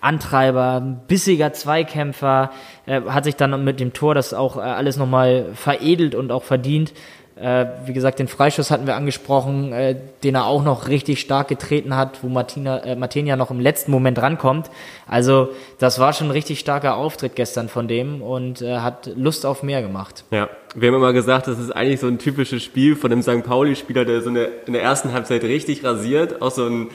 [0.00, 2.50] Antreiber, ein bissiger Zweikämpfer,
[2.86, 6.42] äh, hat sich dann mit dem Tor das auch äh, alles nochmal veredelt und auch
[6.42, 6.92] verdient.
[7.40, 11.48] Äh, wie gesagt, den Freischuss hatten wir angesprochen, äh, den er auch noch richtig stark
[11.48, 14.70] getreten hat, wo Martina, äh, noch im letzten Moment rankommt.
[15.08, 15.48] Also
[15.78, 19.62] das war schon ein richtig starker Auftritt gestern von dem und äh, hat Lust auf
[19.62, 20.24] mehr gemacht.
[20.30, 23.42] Ja, wir haben immer gesagt, das ist eigentlich so ein typisches Spiel von einem St.
[23.42, 26.88] Pauli-Spieler, der so eine, in der ersten Halbzeit richtig rasiert, auch so ein,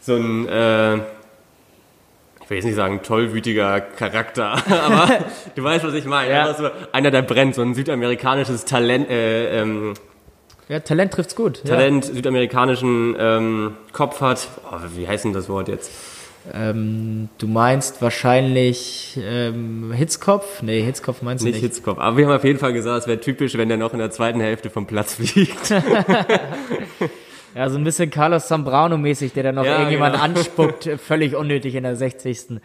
[0.00, 0.98] so ein äh,
[2.48, 4.52] ich will jetzt nicht sagen tollwütiger Charakter,
[4.86, 5.18] aber
[5.54, 6.32] du weißt, was ich meine.
[6.32, 6.46] Ja.
[6.48, 9.92] Einfach So einer, der brennt, so ein südamerikanisches Talent, äh, ähm,
[10.70, 11.62] Ja, Talent trifft's gut.
[11.66, 14.48] Talent, südamerikanischen ähm, Kopf hat.
[14.72, 15.90] Oh, wie heißt denn das Wort jetzt?
[16.50, 16.70] Ja.
[16.70, 20.62] Ähm, du meinst wahrscheinlich ähm, Hitzkopf?
[20.62, 21.74] Nee, Hitzkopf meinst du Nicht nicht.
[21.74, 21.98] Hitzkopf.
[21.98, 24.10] Aber wir haben auf jeden Fall gesagt, es wäre typisch, wenn der noch in der
[24.10, 25.70] zweiten Hälfte vom Platz fliegt.
[27.58, 30.24] Ja, so ein bisschen Carlos Zambrano-mäßig, der dann noch Ja, irgendjemand genau.
[30.26, 32.60] anspuckt, äh, völlig unnötig in der 60.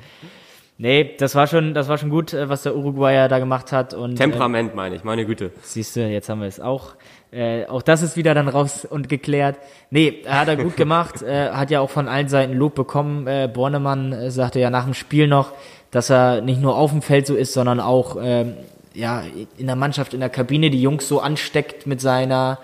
[0.77, 3.95] Nee, das war schon, das war schon gut, äh, was der Uruguayer da gemacht hat.
[3.95, 5.49] Und, äh, Temperament meine ich, meine Güte.
[5.63, 6.93] Siehst du, jetzt haben wir es auch.
[7.31, 9.57] Äh, auch das ist wieder dann raus und geklärt.
[9.89, 13.25] Nee, hat er gut gemacht, äh, hat ja auch von allen Seiten Lob bekommen.
[13.25, 15.53] Äh, Bornemann äh, sagte ja nach dem Spiel noch,
[15.89, 18.53] dass er nicht nur auf dem Feld so ist, sondern auch ähm,
[18.93, 19.23] ja,
[19.57, 22.59] in der Mannschaft, in der Kabine die Jungs so ansteckt mit seiner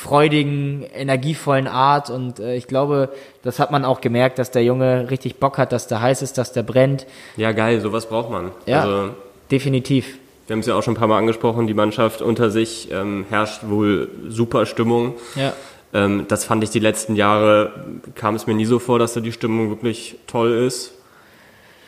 [0.00, 2.08] freudigen, energievollen Art.
[2.10, 3.10] Und äh, ich glaube,
[3.42, 6.38] das hat man auch gemerkt, dass der Junge richtig Bock hat, dass der heiß ist,
[6.38, 7.06] dass der brennt.
[7.36, 8.50] Ja, geil, sowas braucht man.
[8.66, 9.10] Ja, Also,
[9.50, 10.18] definitiv.
[10.46, 13.26] wir haben es ja auch schon ein paar Mal angesprochen, die Mannschaft unter sich ähm,
[13.28, 15.14] herrscht wohl super Stimmung.
[15.36, 15.52] Ja.
[15.92, 17.72] Ähm, das fand ich die letzten Jahre,
[18.14, 20.94] kam es mir nie so vor, dass da die Stimmung wirklich toll ist.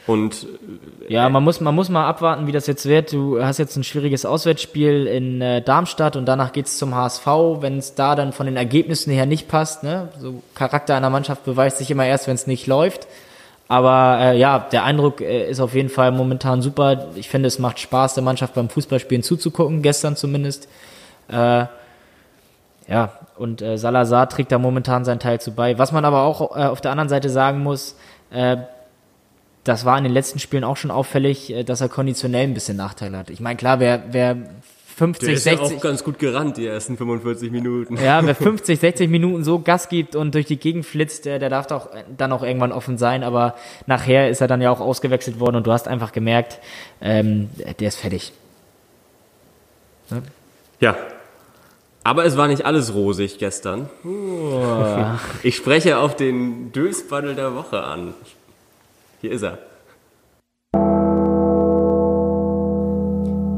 [0.06, 0.46] Und
[1.08, 3.12] Ja, man muss, man muss mal abwarten, wie das jetzt wird.
[3.12, 7.26] Du hast jetzt ein schwieriges Auswärtsspiel in äh, Darmstadt und danach geht's zum HSV.
[7.60, 10.08] Wenn es da dann von den Ergebnissen her nicht passt, ne?
[10.18, 13.06] so Charakter einer Mannschaft beweist sich immer erst, wenn es nicht läuft.
[13.68, 17.06] Aber äh, ja, der Eindruck äh, ist auf jeden Fall momentan super.
[17.14, 20.68] Ich finde, es macht Spaß, der Mannschaft beim Fußballspielen zuzugucken, gestern zumindest.
[21.28, 21.66] Äh,
[22.88, 25.78] ja, und äh, Salazar trägt da momentan seinen Teil zu bei.
[25.78, 27.96] Was man aber auch äh, auf der anderen Seite sagen muss,
[28.30, 28.58] äh,
[29.64, 32.76] das war in den letzten Spielen auch schon auffällig, äh, dass er konditionell ein bisschen
[32.76, 33.30] Nachteile hat.
[33.30, 34.36] Ich meine, klar, wer, wer
[34.96, 37.96] 50, der ist ja 60, auch ganz gut gerannt, die ersten 45 Minuten.
[37.96, 41.48] ja, wer 50, 60 Minuten so Gas gibt und durch die Gegend flitzt, der, der
[41.48, 43.54] darf doch dann auch irgendwann offen sein, aber
[43.86, 46.58] nachher ist er dann ja auch ausgewechselt worden und du hast einfach gemerkt,
[47.00, 48.32] ähm, der ist fertig.
[50.80, 50.96] Ja.
[52.04, 53.88] Aber es war nicht alles rosig gestern.
[55.44, 58.14] Ich spreche auf den Dösbaddel der Woche an.
[59.22, 59.58] Hier ist er.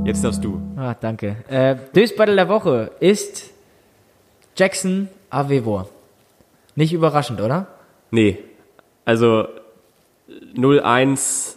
[0.04, 0.60] Jetzt darfst du.
[0.76, 1.36] Ah, danke.
[1.48, 3.50] Äh, Dösbattle der Woche ist
[4.58, 5.88] Jackson Avevor.
[6.76, 7.66] Nicht überraschend, oder?
[8.10, 8.36] Nee.
[9.06, 9.48] Also
[10.54, 11.56] 0-1,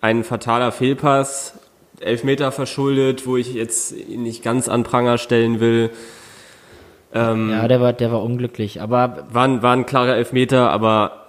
[0.00, 1.58] ein fataler Fehlpass,
[2.00, 5.90] Elfmeter verschuldet, wo ich jetzt ihn nicht ganz an Pranger stellen will.
[7.12, 11.19] Ähm, Ja, der war, der war unglücklich, aber war, war ein klarer Elfmeter, aber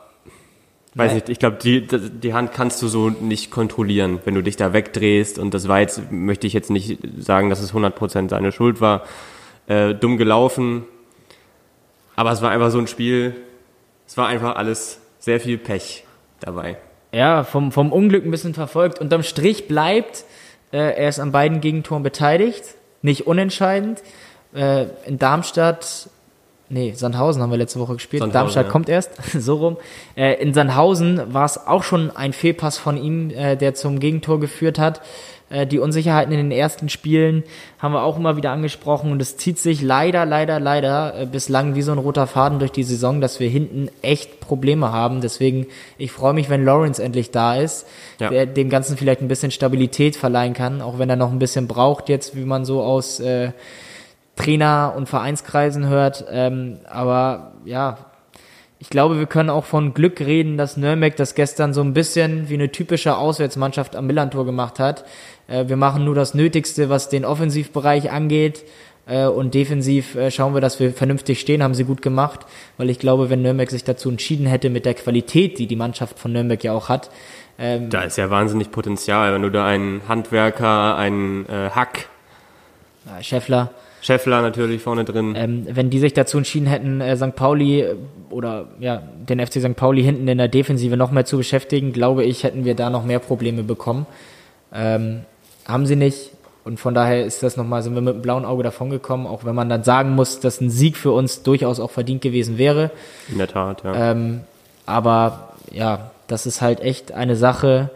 [0.95, 4.58] weiß nicht, ich glaube, die, die Hand kannst du so nicht kontrollieren, wenn du dich
[4.58, 5.39] da wegdrehst.
[5.39, 9.04] Und das war jetzt, möchte ich jetzt nicht sagen, dass es 100% seine Schuld war.
[9.67, 10.84] Äh, dumm gelaufen.
[12.15, 13.36] Aber es war einfach so ein Spiel,
[14.08, 16.04] es war einfach alles sehr viel Pech
[16.39, 16.77] dabei.
[17.13, 18.99] ja, vom, vom Unglück ein bisschen verfolgt.
[18.99, 20.25] Unterm Strich bleibt,
[20.71, 22.63] äh, er ist an beiden Gegentoren beteiligt,
[23.01, 24.01] nicht unentscheidend.
[24.54, 26.10] Äh, in Darmstadt,
[26.71, 28.21] nee, Sandhausen haben wir letzte Woche gespielt.
[28.21, 28.71] Sandhausen, Darmstadt ja.
[28.71, 29.77] kommt erst, so rum.
[30.15, 34.39] Äh, in Sandhausen war es auch schon ein Fehlpass von ihm, äh, der zum Gegentor
[34.39, 35.01] geführt hat.
[35.51, 37.43] Äh, die Unsicherheiten in den ersten Spielen
[37.79, 41.75] haben wir auch immer wieder angesprochen und es zieht sich leider, leider, leider äh, bislang
[41.75, 45.21] wie so ein roter Faden durch die Saison, dass wir hinten echt Probleme haben.
[45.21, 47.86] Deswegen, ich freue mich, wenn Lawrence endlich da ist,
[48.19, 48.29] ja.
[48.29, 51.67] der dem Ganzen vielleicht ein bisschen Stabilität verleihen kann, auch wenn er noch ein bisschen
[51.67, 53.51] braucht jetzt, wie man so aus äh,
[54.41, 56.25] Trainer- und Vereinskreisen hört.
[56.30, 57.97] Ähm, aber ja,
[58.80, 62.49] ich glaube, wir können auch von Glück reden, dass Nürnberg das gestern so ein bisschen
[62.49, 65.06] wie eine typische Auswärtsmannschaft am Millantor gemacht hat.
[65.47, 68.63] Äh, wir machen nur das Nötigste, was den Offensivbereich angeht.
[69.06, 72.41] Äh, und defensiv äh, schauen wir, dass wir vernünftig stehen, haben sie gut gemacht,
[72.77, 76.17] weil ich glaube, wenn Nürnberg sich dazu entschieden hätte mit der Qualität, die die Mannschaft
[76.17, 77.12] von Nürnberg ja auch hat.
[77.60, 82.08] Ähm, da ist ja wahnsinnig Potenzial, wenn du da einen Handwerker, einen äh, Hack,
[83.21, 83.71] Scheffler,
[84.02, 85.36] Scheffler natürlich vorne drin.
[85.38, 87.36] Ähm, wenn die sich dazu entschieden hätten, äh, St.
[87.36, 87.96] Pauli äh,
[88.30, 89.76] oder ja, den FC St.
[89.76, 93.06] Pauli hinten in der Defensive noch mehr zu beschäftigen, glaube ich, hätten wir da noch
[93.06, 94.08] mehr Probleme bekommen.
[94.74, 95.22] Ähm,
[95.68, 96.32] haben sie nicht.
[96.64, 99.56] Und von daher ist das nochmal, sind wir mit einem blauen Auge davongekommen, auch wenn
[99.56, 102.92] man dann sagen muss, dass ein Sieg für uns durchaus auch verdient gewesen wäre.
[103.30, 104.12] In der Tat, ja.
[104.12, 104.42] Ähm,
[104.86, 107.90] aber ja, das ist halt echt eine Sache,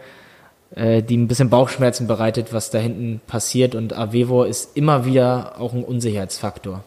[0.76, 3.74] äh, die ein bisschen Bauchschmerzen bereitet, was da hinten passiert.
[3.74, 6.84] Und Avevo ist immer wieder auch ein Unsicherheitsfaktor.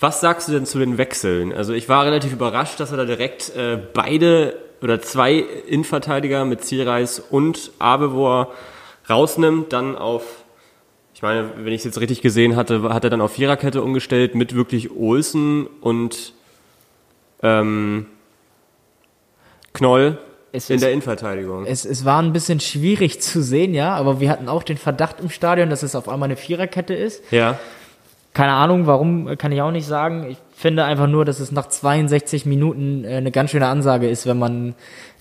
[0.00, 1.52] Was sagst du denn zu den Wechseln?
[1.52, 5.34] Also ich war relativ überrascht, dass er da direkt äh, beide oder zwei
[5.66, 8.52] Innenverteidiger mit Zielreis und Abevor
[9.08, 10.44] rausnimmt, dann auf,
[11.14, 14.34] ich meine, wenn ich es jetzt richtig gesehen hatte, hat er dann auf Viererkette umgestellt
[14.34, 16.32] mit wirklich Olsen und
[17.42, 18.06] ähm,
[19.74, 20.18] Knoll
[20.54, 21.66] es in ist, der Innenverteidigung.
[21.66, 25.20] Es, es war ein bisschen schwierig zu sehen, ja, aber wir hatten auch den Verdacht
[25.20, 27.22] im Stadion, dass es auf einmal eine Viererkette ist.
[27.32, 27.58] Ja.
[28.32, 30.26] Keine Ahnung, warum, kann ich auch nicht sagen.
[30.30, 34.26] Ich finde einfach nur, dass es nach 62 Minuten äh, eine ganz schöne Ansage ist,
[34.26, 34.74] wenn man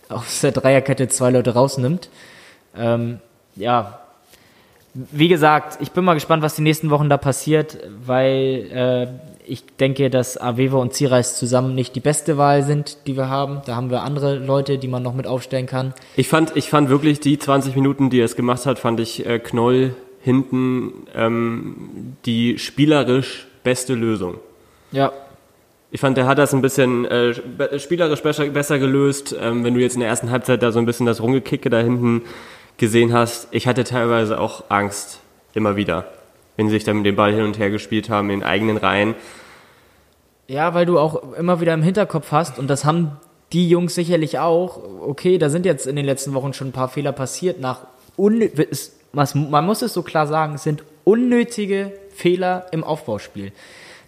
[0.09, 2.09] aus der Dreierkette zwei Leute rausnimmt.
[2.77, 3.19] Ähm,
[3.55, 3.99] ja,
[4.93, 9.07] wie gesagt, ich bin mal gespannt, was die nächsten Wochen da passiert, weil äh,
[9.45, 13.61] ich denke, dass Avevo und Zierreis zusammen nicht die beste Wahl sind, die wir haben.
[13.65, 15.93] Da haben wir andere Leute, die man noch mit aufstellen kann.
[16.15, 19.25] Ich fand, ich fand wirklich die 20 Minuten, die er es gemacht hat, fand ich
[19.25, 24.35] äh, Knoll hinten ähm, die spielerisch beste Lösung.
[24.91, 25.11] Ja.
[25.91, 29.35] Ich fand, der hat das ein bisschen äh, spielerisch besser, besser gelöst.
[29.39, 31.79] Ähm, wenn du jetzt in der ersten Halbzeit da so ein bisschen das Rumgekicke da
[31.79, 32.23] hinten
[32.77, 35.19] gesehen hast, ich hatte teilweise auch Angst,
[35.53, 36.05] immer wieder
[36.55, 39.15] wenn sie sich dann mit dem Ball hin und her gespielt haben in eigenen Reihen.
[40.47, 43.17] Ja, weil du auch immer wieder im Hinterkopf hast, und das haben
[43.53, 46.89] die Jungs sicherlich auch, okay, da sind jetzt in den letzten Wochen schon ein paar
[46.89, 47.81] Fehler passiert, nach
[48.17, 53.51] man muss es so klar sagen, es sind unnötige Fehler im Aufbauspiel.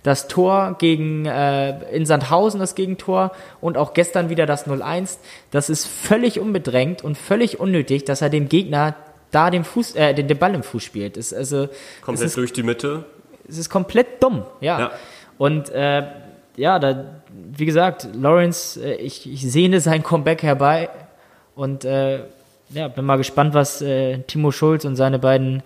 [0.03, 3.31] Das Tor gegen äh, in Sandhausen, das Gegentor
[3.62, 5.17] und auch gestern wieder das 0-1,
[5.49, 8.95] das ist völlig unbedrängt und völlig unnötig, dass er dem Gegner
[9.36, 11.17] da den Fuß, äh, den, den Ball im Fuß spielt.
[11.17, 11.67] Ist also
[12.02, 13.04] komplett ist, durch die Mitte.
[13.48, 14.80] Es ist komplett dumm, ja.
[14.80, 14.91] ja.
[15.38, 16.04] Und äh,
[16.56, 20.89] ja, da, wie gesagt, Lawrence, äh, ich, ich sehne sein Comeback herbei
[21.56, 22.21] und äh,
[22.69, 25.62] ja, bin mal gespannt, was äh, Timo Schulz und seine beiden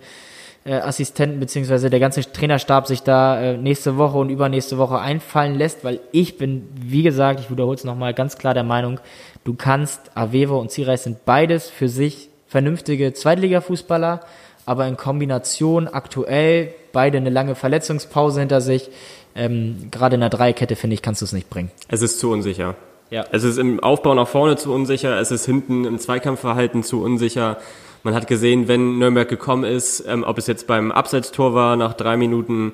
[0.64, 5.54] äh, Assistenten beziehungsweise der ganze Trainerstab sich da äh, nächste Woche und übernächste Woche einfallen
[5.54, 9.00] lässt, weil ich bin, wie gesagt, ich wiederhole es nochmal ganz klar der Meinung,
[9.44, 14.20] du kannst, Avevo und Zireis sind beides für sich vernünftige Zweitliga-Fußballer,
[14.66, 18.90] aber in Kombination aktuell beide eine lange Verletzungspause hinter sich.
[19.34, 21.70] Ähm, Gerade in der Dreikette, finde ich, kannst du es nicht bringen.
[21.88, 22.74] Es ist zu unsicher.
[23.10, 23.24] Ja.
[23.30, 27.58] Es ist im Aufbau nach vorne zu unsicher, es ist hinten im Zweikampfverhalten zu unsicher.
[28.02, 31.94] Man hat gesehen, wenn Nürnberg gekommen ist, ähm, ob es jetzt beim Abseitstor war, nach
[31.94, 32.72] drei Minuten,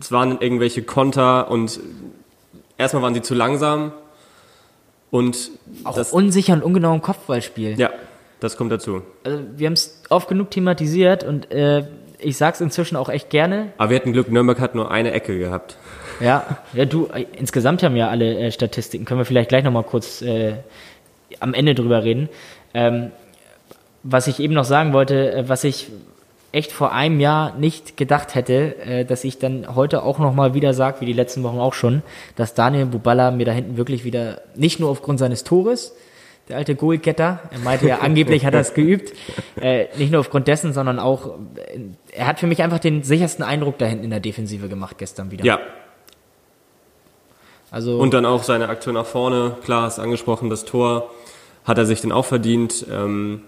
[0.00, 1.80] es waren irgendwelche Konter und
[2.76, 3.92] erstmal waren sie zu langsam
[5.10, 5.50] und
[5.84, 7.78] auch unsicher und ungenau im Kopfballspiel.
[7.78, 7.90] Ja,
[8.40, 9.02] das kommt dazu.
[9.24, 11.84] Also wir haben es oft genug thematisiert und äh,
[12.18, 13.72] ich sag's inzwischen auch echt gerne.
[13.78, 15.76] Aber wir hatten Glück, Nürnberg hat nur eine Ecke gehabt.
[16.20, 19.84] Ja, ja du, äh, insgesamt haben ja alle äh, Statistiken, können wir vielleicht gleich nochmal
[19.84, 20.54] kurz äh,
[21.40, 22.28] am Ende drüber reden.
[22.74, 23.12] Ähm,
[24.02, 25.90] was ich eben noch sagen wollte, äh, was ich
[26.50, 30.72] echt vor einem Jahr nicht gedacht hätte, äh, dass ich dann heute auch nochmal wieder
[30.72, 32.02] sage, wie die letzten Wochen auch schon,
[32.36, 35.94] dass Daniel Buballa mir da hinten wirklich wieder, nicht nur aufgrund seines Tores,
[36.48, 37.40] der alte Goalgetter.
[37.50, 39.12] Er meinte ja, angeblich hat er es geübt.
[39.60, 41.80] Äh, nicht nur aufgrund dessen, sondern auch, äh,
[42.12, 45.30] er hat für mich einfach den sichersten Eindruck da hinten in der Defensive gemacht gestern
[45.30, 45.44] wieder.
[45.44, 45.58] Ja.
[47.70, 51.10] Also Und dann auch seine Aktion nach vorne, klar, hast angesprochen, das Tor
[51.64, 52.86] hat er sich dann auch verdient.
[52.90, 53.42] Ähm,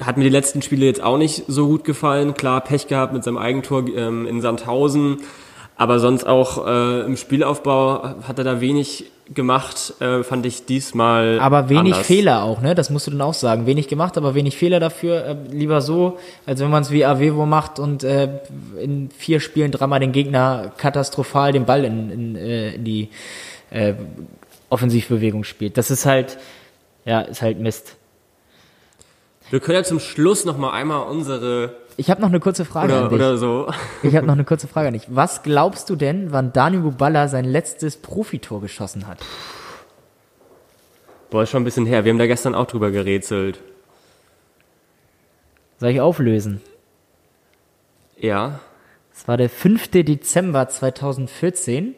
[0.00, 2.34] hat mir die letzten Spiele jetzt auch nicht so gut gefallen.
[2.34, 5.18] Klar, Pech gehabt mit seinem Eigentor ähm, in Sandhausen.
[5.76, 11.38] Aber sonst auch äh, im Spielaufbau hat er da wenig gemacht, äh, fand ich diesmal.
[11.40, 12.06] Aber wenig anders.
[12.06, 12.74] Fehler auch, ne?
[12.74, 13.66] Das musst du dann auch sagen.
[13.66, 15.24] Wenig gemacht, aber wenig Fehler dafür.
[15.24, 18.28] Äh, lieber so, als wenn man es wie Avevo macht und äh,
[18.80, 23.08] in vier Spielen dreimal den Gegner katastrophal den Ball in, in, äh, in die
[23.70, 23.94] äh,
[24.68, 25.76] Offensivbewegung spielt.
[25.76, 26.38] Das ist halt,
[27.04, 27.96] ja, ist halt Mist.
[29.50, 32.94] Wir können ja zum Schluss noch mal einmal unsere Ich habe noch eine kurze Frage
[32.94, 33.16] an oder, dich.
[33.16, 33.72] oder so.
[34.02, 35.06] Ich habe noch eine kurze Frage an dich.
[35.08, 39.18] Was glaubst du denn, wann Daniel Buballa sein letztes Profitor geschossen hat?
[41.30, 42.04] Boah, ist schon ein bisschen her.
[42.04, 43.60] Wir haben da gestern auch drüber gerätselt.
[45.78, 46.60] Soll ich auflösen?
[48.18, 48.60] Ja.
[49.14, 49.88] Es war der 5.
[49.90, 51.94] Dezember 2014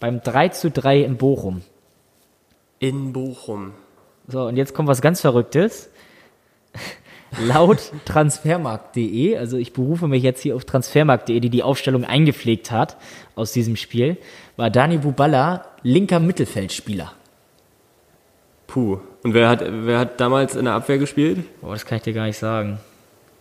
[0.00, 1.62] beim 3 zu 3 in Bochum.
[2.78, 3.72] In Bochum.
[4.28, 5.90] So, und jetzt kommt was ganz Verrücktes.
[7.40, 12.96] Laut transfermarkt.de, also ich berufe mich jetzt hier auf transfermarkt.de, die die Aufstellung eingepflegt hat
[13.34, 14.16] aus diesem Spiel,
[14.56, 17.12] war Dani Buballa linker Mittelfeldspieler.
[18.66, 18.98] Puh.
[19.22, 21.40] Und wer hat, wer hat damals in der Abwehr gespielt?
[21.60, 22.78] Boah, das kann ich dir gar nicht sagen.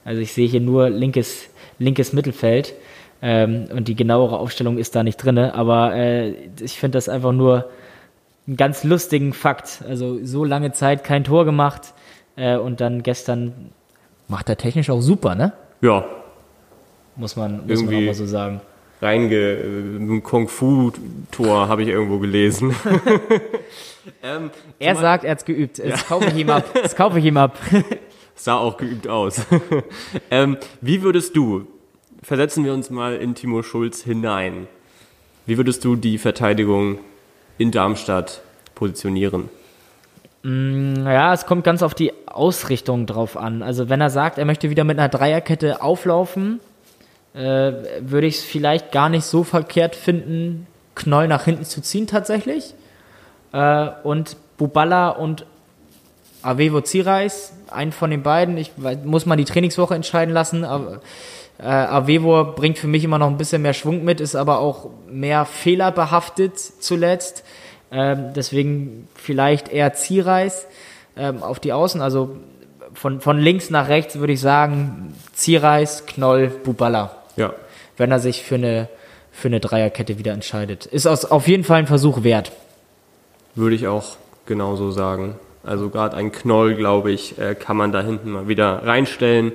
[0.04, 2.74] Also ich sehe hier nur linkes, linkes Mittelfeld
[3.22, 7.34] ähm, und die genauere Aufstellung ist da nicht drinne, aber äh, ich finde das einfach
[7.34, 7.70] nur
[8.48, 9.84] einen ganz lustigen Fakt.
[9.88, 11.94] Also so lange Zeit kein Tor gemacht
[12.38, 13.72] äh, und dann gestern
[14.28, 15.54] macht er technisch auch super, ne?
[15.82, 16.06] Ja.
[17.16, 18.62] Muss man, muss man Irgendwie- auch mal so sagen.
[19.02, 22.76] Reinge, äh, ein Kung-Fu-Tor habe ich irgendwo gelesen.
[24.24, 25.80] ähm, Er sagt, er hat's geübt.
[25.80, 26.66] Das kaufe ich ihm ab.
[26.74, 27.58] Das kaufe ich ihm ab.
[28.36, 29.42] sah auch geübt aus.
[30.32, 31.68] ähm, wie würdest du,
[32.24, 34.68] versetzen wir uns mal in Timo Schulz hinein,
[35.46, 37.00] wie würdest du die Verteidigung
[37.58, 38.42] in Darmstadt
[38.76, 39.50] positionieren?
[40.50, 43.62] Ja, es kommt ganz auf die Ausrichtung drauf an.
[43.62, 46.62] Also wenn er sagt, er möchte wieder mit einer Dreierkette auflaufen,
[47.34, 52.08] äh, würde ich es vielleicht gar nicht so verkehrt finden, Knoll nach hinten zu ziehen
[52.08, 52.76] tatsächlich.
[53.52, 55.46] Äh, und Buballa und
[56.44, 58.72] Avevo Zireis, einen von den beiden, ich
[59.04, 61.02] muss man die Trainingswoche entscheiden lassen, aber
[61.60, 64.92] äh, Avevo bringt für mich immer noch ein bisschen mehr Schwung mit, ist aber auch
[65.10, 67.44] mehr fehlerbehaftet zuletzt.
[67.92, 70.68] Ähm, deswegen vielleicht eher Zierreis
[71.16, 72.02] ähm, auf die Außen.
[72.02, 72.38] Also
[72.94, 77.16] von, von links nach rechts würde ich sagen Zierreis, Knoll, Buballa.
[77.36, 77.54] Ja.
[77.96, 78.90] Wenn er sich für eine,
[79.32, 80.86] für eine Dreierkette wieder entscheidet.
[80.86, 82.52] Ist aus, auf jeden Fall ein Versuch wert.
[83.56, 85.36] Würde ich auch genauso sagen.
[85.64, 89.52] Also gerade ein Knoll, glaube ich, äh, kann man da hinten mal wieder reinstellen.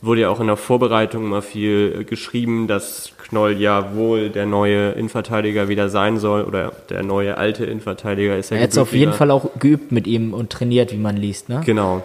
[0.00, 4.46] Wurde ja auch in der Vorbereitung mal viel äh, geschrieben, dass Knoll ja wohl der
[4.46, 8.78] neue Innenverteidiger wieder sein soll oder der neue alte Innenverteidiger ist ja Er hat es
[8.78, 9.12] auf jeden.
[9.12, 11.48] Fall auch geübt mit ihm und trainiert, wie man liest.
[11.48, 11.60] Ne?
[11.64, 12.02] Genau.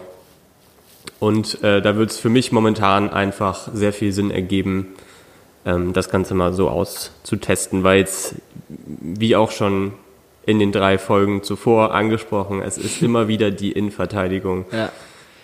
[1.19, 4.87] Und äh, da wird es für mich momentan einfach sehr viel Sinn ergeben,
[5.65, 8.35] ähm, das Ganze mal so auszutesten, weil jetzt,
[8.67, 9.93] wie auch schon
[10.45, 14.65] in den drei Folgen zuvor angesprochen, es ist immer wieder die Innenverteidigung.
[14.73, 14.89] Ja.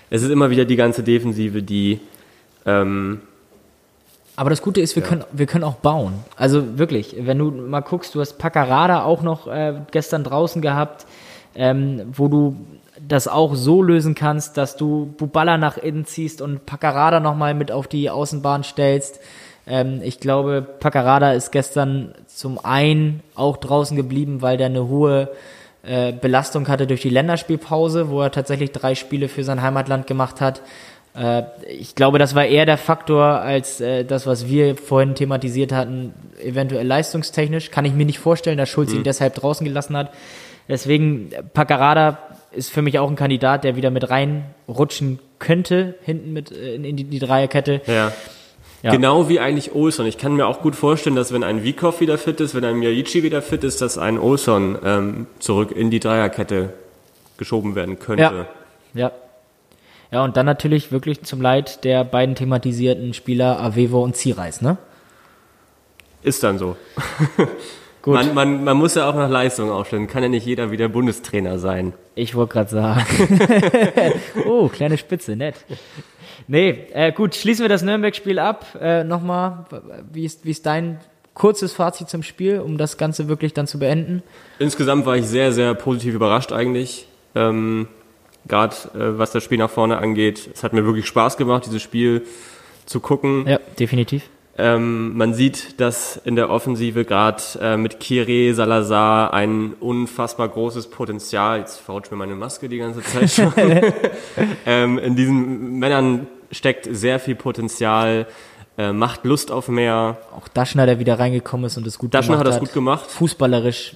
[0.09, 1.99] Es ist immer wieder die ganze Defensive, die
[2.69, 3.21] ähm,
[4.35, 6.13] Aber das Gute ist, wir, können, wir können auch bauen.
[6.35, 11.05] Also wirklich, wenn du mal guckst, du hast Paccarada auch noch äh, gestern draußen gehabt,
[11.55, 12.55] ähm, wo du
[13.07, 17.71] das auch so lösen kannst, dass du Buballa nach innen ziehst und Paccarada nochmal mit
[17.71, 19.19] auf die Außenbahn stellst.
[19.67, 25.29] Ähm, ich glaube, Paccarada ist gestern zum einen auch draußen geblieben, weil der eine hohe
[25.83, 30.41] äh, Belastung hatte durch die Länderspielpause, wo er tatsächlich drei Spiele für sein Heimatland gemacht
[30.41, 30.61] hat.
[31.15, 35.71] Äh, ich glaube, das war eher der Faktor als äh, das, was wir vorhin thematisiert
[35.71, 37.71] hatten, eventuell leistungstechnisch.
[37.71, 40.11] Kann ich mir nicht vorstellen, dass Schulz ihn deshalb draußen gelassen hat.
[40.67, 42.19] Deswegen, äh, Paccarada
[42.51, 46.95] ist für mich auch ein Kandidat, der wieder mit reinrutschen könnte, hinten mit in, in
[46.95, 47.81] die, die Dreierkette.
[47.87, 48.11] ja,
[48.81, 48.91] Ja.
[48.91, 50.05] genau wie eigentlich Olson.
[50.05, 52.77] Ich kann mir auch gut vorstellen, dass wenn ein Vikov wieder fit ist, wenn ein
[52.77, 56.73] Miyagichi wieder fit ist, dass ein Olson ähm, zurück in die Dreierkette
[57.37, 58.47] geschoben werden könnte.
[58.93, 59.01] Ja.
[59.01, 59.11] Ja.
[60.11, 64.77] Ja, und dann natürlich wirklich zum Leid der beiden thematisierten Spieler Avevo und Zierreis, ne?
[66.23, 66.75] Ist dann so.
[68.01, 68.13] Gut.
[68.13, 70.07] Man, man, man muss ja auch nach Leistung aufstellen.
[70.07, 71.93] Kann ja nicht jeder wieder Bundestrainer sein.
[72.15, 73.39] Ich wollte gerade sagen.
[74.45, 75.55] oh, kleine Spitze, nett.
[76.47, 78.65] Nee, äh, gut, schließen wir das Nürnberg-Spiel ab.
[78.79, 79.65] Äh, Nochmal,
[80.11, 80.99] wie ist, wie ist dein
[81.33, 84.23] kurzes Fazit zum Spiel, um das Ganze wirklich dann zu beenden?
[84.59, 87.05] Insgesamt war ich sehr, sehr positiv überrascht eigentlich.
[87.35, 87.87] Ähm,
[88.49, 90.49] Gerade äh, was das Spiel nach vorne angeht.
[90.53, 92.25] Es hat mir wirklich Spaß gemacht, dieses Spiel
[92.85, 93.47] zu gucken.
[93.47, 94.23] Ja, definitiv.
[94.57, 100.89] Ähm, man sieht, dass in der Offensive gerade äh, mit Kire, Salazar ein unfassbar großes
[100.89, 103.53] Potenzial, jetzt verrutscht mir meine Maske die ganze Zeit schon,
[104.65, 108.27] ähm, in diesen Männern steckt sehr viel Potenzial.
[108.77, 110.17] äh, macht Lust auf mehr.
[110.35, 113.09] Auch Daschner, der wieder reingekommen ist und es gut Daschner gemacht hat das gut gemacht.
[113.11, 113.95] Fußballerisch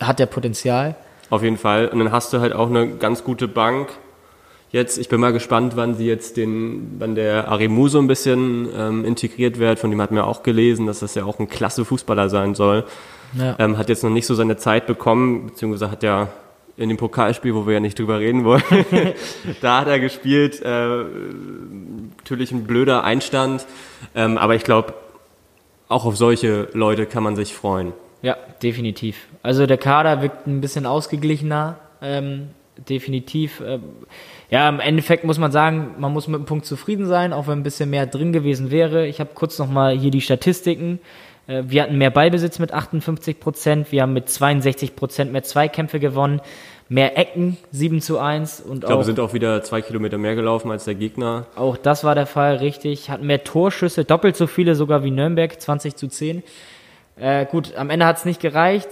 [0.00, 0.94] hat der Potenzial.
[1.30, 1.88] Auf jeden Fall.
[1.88, 3.88] Und dann hast du halt auch eine ganz gute Bank.
[4.70, 8.68] Jetzt, ich bin mal gespannt, wann sie jetzt den, wann der Arimu so ein bisschen
[8.76, 9.78] ähm, integriert wird.
[9.78, 12.84] Von dem hat man auch gelesen, dass das ja auch ein klasse Fußballer sein soll.
[13.38, 13.56] Ja.
[13.58, 16.28] Ähm, hat jetzt noch nicht so seine Zeit bekommen, beziehungsweise hat ja
[16.76, 18.62] in dem Pokalspiel, wo wir ja nicht drüber reden wollen,
[19.62, 20.60] da hat er gespielt.
[20.62, 21.04] Äh,
[22.18, 23.66] natürlich ein blöder Einstand,
[24.14, 24.94] ähm, aber ich glaube,
[25.88, 27.92] auch auf solche Leute kann man sich freuen.
[28.22, 29.26] Ja, definitiv.
[29.42, 32.48] Also der Kader wirkt ein bisschen ausgeglichener, ähm,
[32.88, 33.62] definitiv.
[33.64, 33.82] Ähm,
[34.50, 37.58] ja, im Endeffekt muss man sagen, man muss mit dem Punkt zufrieden sein, auch wenn
[37.58, 39.06] ein bisschen mehr drin gewesen wäre.
[39.06, 41.00] Ich habe kurz nochmal hier die Statistiken.
[41.46, 46.00] Äh, wir hatten mehr Ballbesitz mit 58 Prozent, wir haben mit 62 Prozent mehr Zweikämpfe
[46.00, 46.40] gewonnen,
[46.88, 50.34] mehr Ecken 7 zu 1 und Ich glaube, wir sind auch wieder zwei Kilometer mehr
[50.34, 51.46] gelaufen als der Gegner.
[51.56, 53.10] auch das war der Fall, richtig.
[53.10, 56.42] Hatten mehr Torschüsse, doppelt so viele sogar wie Nürnberg, 20 zu 10.
[57.18, 58.88] Äh, gut, am Ende hat es nicht gereicht.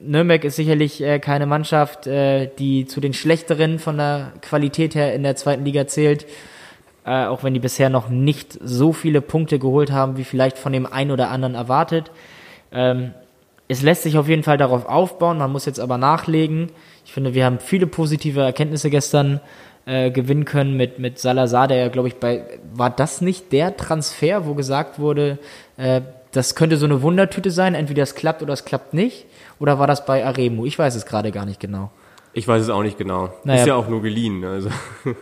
[0.00, 5.14] Nürnberg ist sicherlich äh, keine Mannschaft, äh, die zu den schlechteren von der Qualität her
[5.14, 6.26] in der zweiten Liga zählt.
[7.04, 10.72] Äh, auch wenn die bisher noch nicht so viele Punkte geholt haben, wie vielleicht von
[10.72, 12.10] dem einen oder anderen erwartet.
[12.72, 13.12] Ähm,
[13.66, 16.70] es lässt sich auf jeden Fall darauf aufbauen, man muss jetzt aber nachlegen.
[17.04, 19.40] Ich finde, wir haben viele positive Erkenntnisse gestern
[19.84, 22.44] äh, gewinnen können mit, mit Salazar, der ja, glaube ich, bei,
[22.74, 25.38] war das nicht der Transfer, wo gesagt wurde,
[25.76, 26.00] äh,
[26.32, 29.26] das könnte so eine Wundertüte sein, entweder es klappt oder es klappt nicht?
[29.58, 30.66] Oder war das bei Aremu?
[30.66, 31.90] Ich weiß es gerade gar nicht genau.
[32.32, 33.30] Ich weiß es auch nicht genau.
[33.44, 33.60] Naja.
[33.60, 34.44] Ist ja auch nur geliehen.
[34.44, 34.68] Also.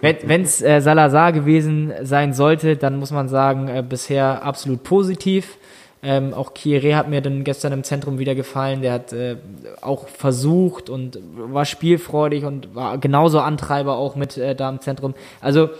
[0.01, 5.57] Wenn es äh, Salazar gewesen sein sollte, dann muss man sagen, äh, bisher absolut positiv.
[6.03, 8.83] Ähm, auch Kieré hat mir dann gestern im Zentrum wieder gefallen.
[8.83, 9.37] Der hat äh,
[9.81, 15.15] auch versucht und war spielfreudig und war genauso Antreiber auch mit äh, da im Zentrum.
[15.41, 15.71] Also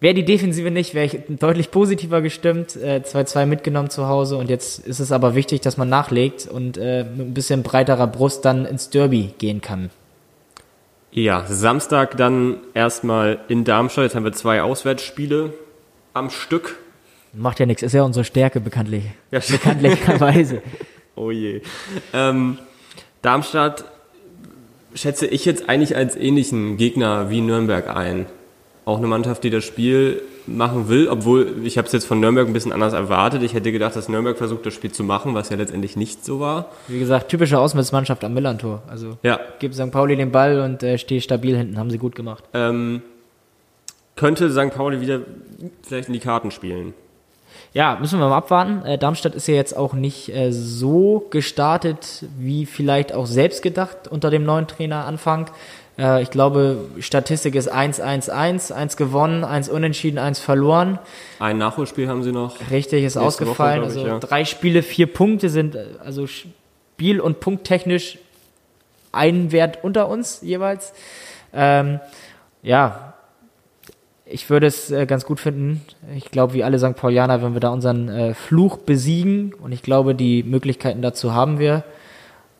[0.00, 2.76] wäre die Defensive nicht, wäre ich deutlich positiver gestimmt.
[2.76, 6.76] Äh, 2-2 mitgenommen zu Hause und jetzt ist es aber wichtig, dass man nachlegt und
[6.76, 9.90] äh, mit ein bisschen breiterer Brust dann ins Derby gehen kann.
[11.10, 14.04] Ja, Samstag dann erstmal in Darmstadt.
[14.04, 15.52] Jetzt haben wir zwei Auswärtsspiele
[16.12, 16.76] am Stück.
[17.32, 19.04] Macht ja nichts, ist ja unsere Stärke bekanntlich.
[19.30, 20.62] Ja, Bekanntlicherweise.
[21.14, 21.62] Oh je.
[22.12, 22.58] Ähm,
[23.22, 23.84] Darmstadt
[24.94, 28.26] schätze ich jetzt eigentlich als ähnlichen Gegner wie Nürnberg ein.
[28.88, 32.46] Auch eine Mannschaft, die das Spiel machen will, obwohl ich habe es jetzt von Nürnberg
[32.46, 33.42] ein bisschen anders erwartet.
[33.42, 36.40] Ich hätte gedacht, dass Nürnberg versucht, das Spiel zu machen, was ja letztendlich nicht so
[36.40, 36.70] war.
[36.86, 38.80] Wie gesagt, typische Auswärtsmannschaft am Millantor.
[38.88, 39.90] Also Ja, gib St.
[39.90, 42.44] Pauli den Ball und äh, steh stabil hinten, haben sie gut gemacht.
[42.54, 43.02] ähm,
[44.16, 44.74] könnte St.
[44.74, 45.20] Pauli wieder
[45.82, 46.94] vielleicht in die Karten spielen.
[47.74, 48.84] Ja, müssen wir mal abwarten.
[48.86, 54.08] Äh, Darmstadt ist ja jetzt auch nicht äh, so gestartet, wie vielleicht auch selbst gedacht
[54.08, 55.50] unter dem neuen Trainer Anfang.
[55.98, 60.98] Äh, ich glaube, Statistik ist 1-1-1, 1 gewonnen, 1 unentschieden, 1 verloren.
[61.38, 62.56] Ein Nachholspiel haben sie noch.
[62.70, 63.82] Richtig, ist ausgefallen.
[63.82, 64.18] Woche, ich, also ja.
[64.18, 68.18] drei Spiele, vier Punkte sind äh, also spiel- und punkttechnisch
[69.12, 70.92] ein Wert unter uns jeweils.
[71.52, 72.00] Ähm,
[72.62, 73.14] ja,
[74.24, 75.82] ich würde es äh, ganz gut finden.
[76.14, 76.94] Ich glaube, wie alle St.
[76.94, 81.58] Paulianer, wenn wir da unseren äh, Fluch besiegen und ich glaube, die Möglichkeiten dazu haben
[81.58, 81.82] wir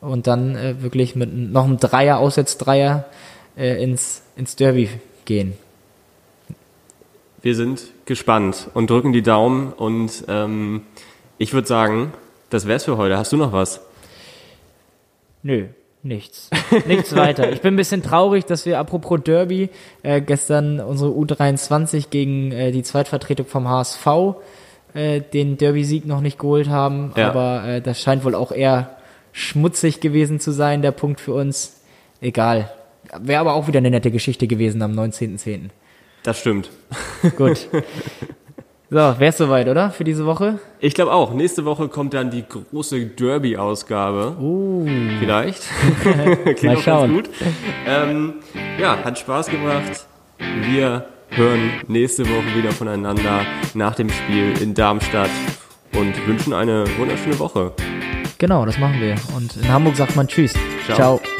[0.01, 3.05] und dann äh, wirklich mit noch einem Dreier, Aussetzdreier
[3.57, 4.89] äh, ins, ins Derby
[5.25, 5.53] gehen.
[7.41, 10.81] Wir sind gespannt und drücken die Daumen und ähm,
[11.37, 12.13] ich würde sagen,
[12.49, 13.17] das wär's für heute.
[13.17, 13.81] Hast du noch was?
[15.41, 15.67] Nö,
[16.03, 16.49] nichts.
[16.85, 17.51] Nichts weiter.
[17.51, 19.69] Ich bin ein bisschen traurig, dass wir, apropos Derby,
[20.03, 24.07] äh, gestern unsere U23 gegen äh, die Zweitvertretung vom HSV
[24.93, 27.13] äh, den Derby-Sieg noch nicht geholt haben.
[27.15, 27.29] Ja.
[27.29, 28.97] Aber äh, das scheint wohl auch eher
[29.31, 31.81] schmutzig gewesen zu sein, der Punkt für uns.
[32.21, 32.71] Egal.
[33.19, 35.69] Wäre aber auch wieder eine nette Geschichte gewesen am 19.10.
[36.23, 36.69] Das stimmt.
[37.37, 37.67] Gut.
[38.91, 39.91] So, wär's soweit, oder?
[39.91, 40.57] Für diese Woche?
[40.79, 41.31] Ich glaube auch.
[41.31, 44.35] Nächste Woche kommt dann die große Derby-Ausgabe.
[44.39, 44.87] Uh,
[45.19, 45.61] Vielleicht.
[46.43, 47.13] Klingt Mal auch schauen.
[47.13, 47.29] gut.
[47.85, 48.33] Ähm,
[48.79, 50.07] ja, hat Spaß gemacht.
[50.39, 53.41] Wir hören nächste Woche wieder voneinander
[53.75, 55.29] nach dem Spiel in Darmstadt
[55.93, 57.73] und wünschen eine wunderschöne Woche.
[58.39, 59.15] Genau, das machen wir.
[59.35, 60.53] Und in Hamburg sagt man Tschüss.
[60.85, 60.95] Ciao.
[60.95, 61.38] Ciao.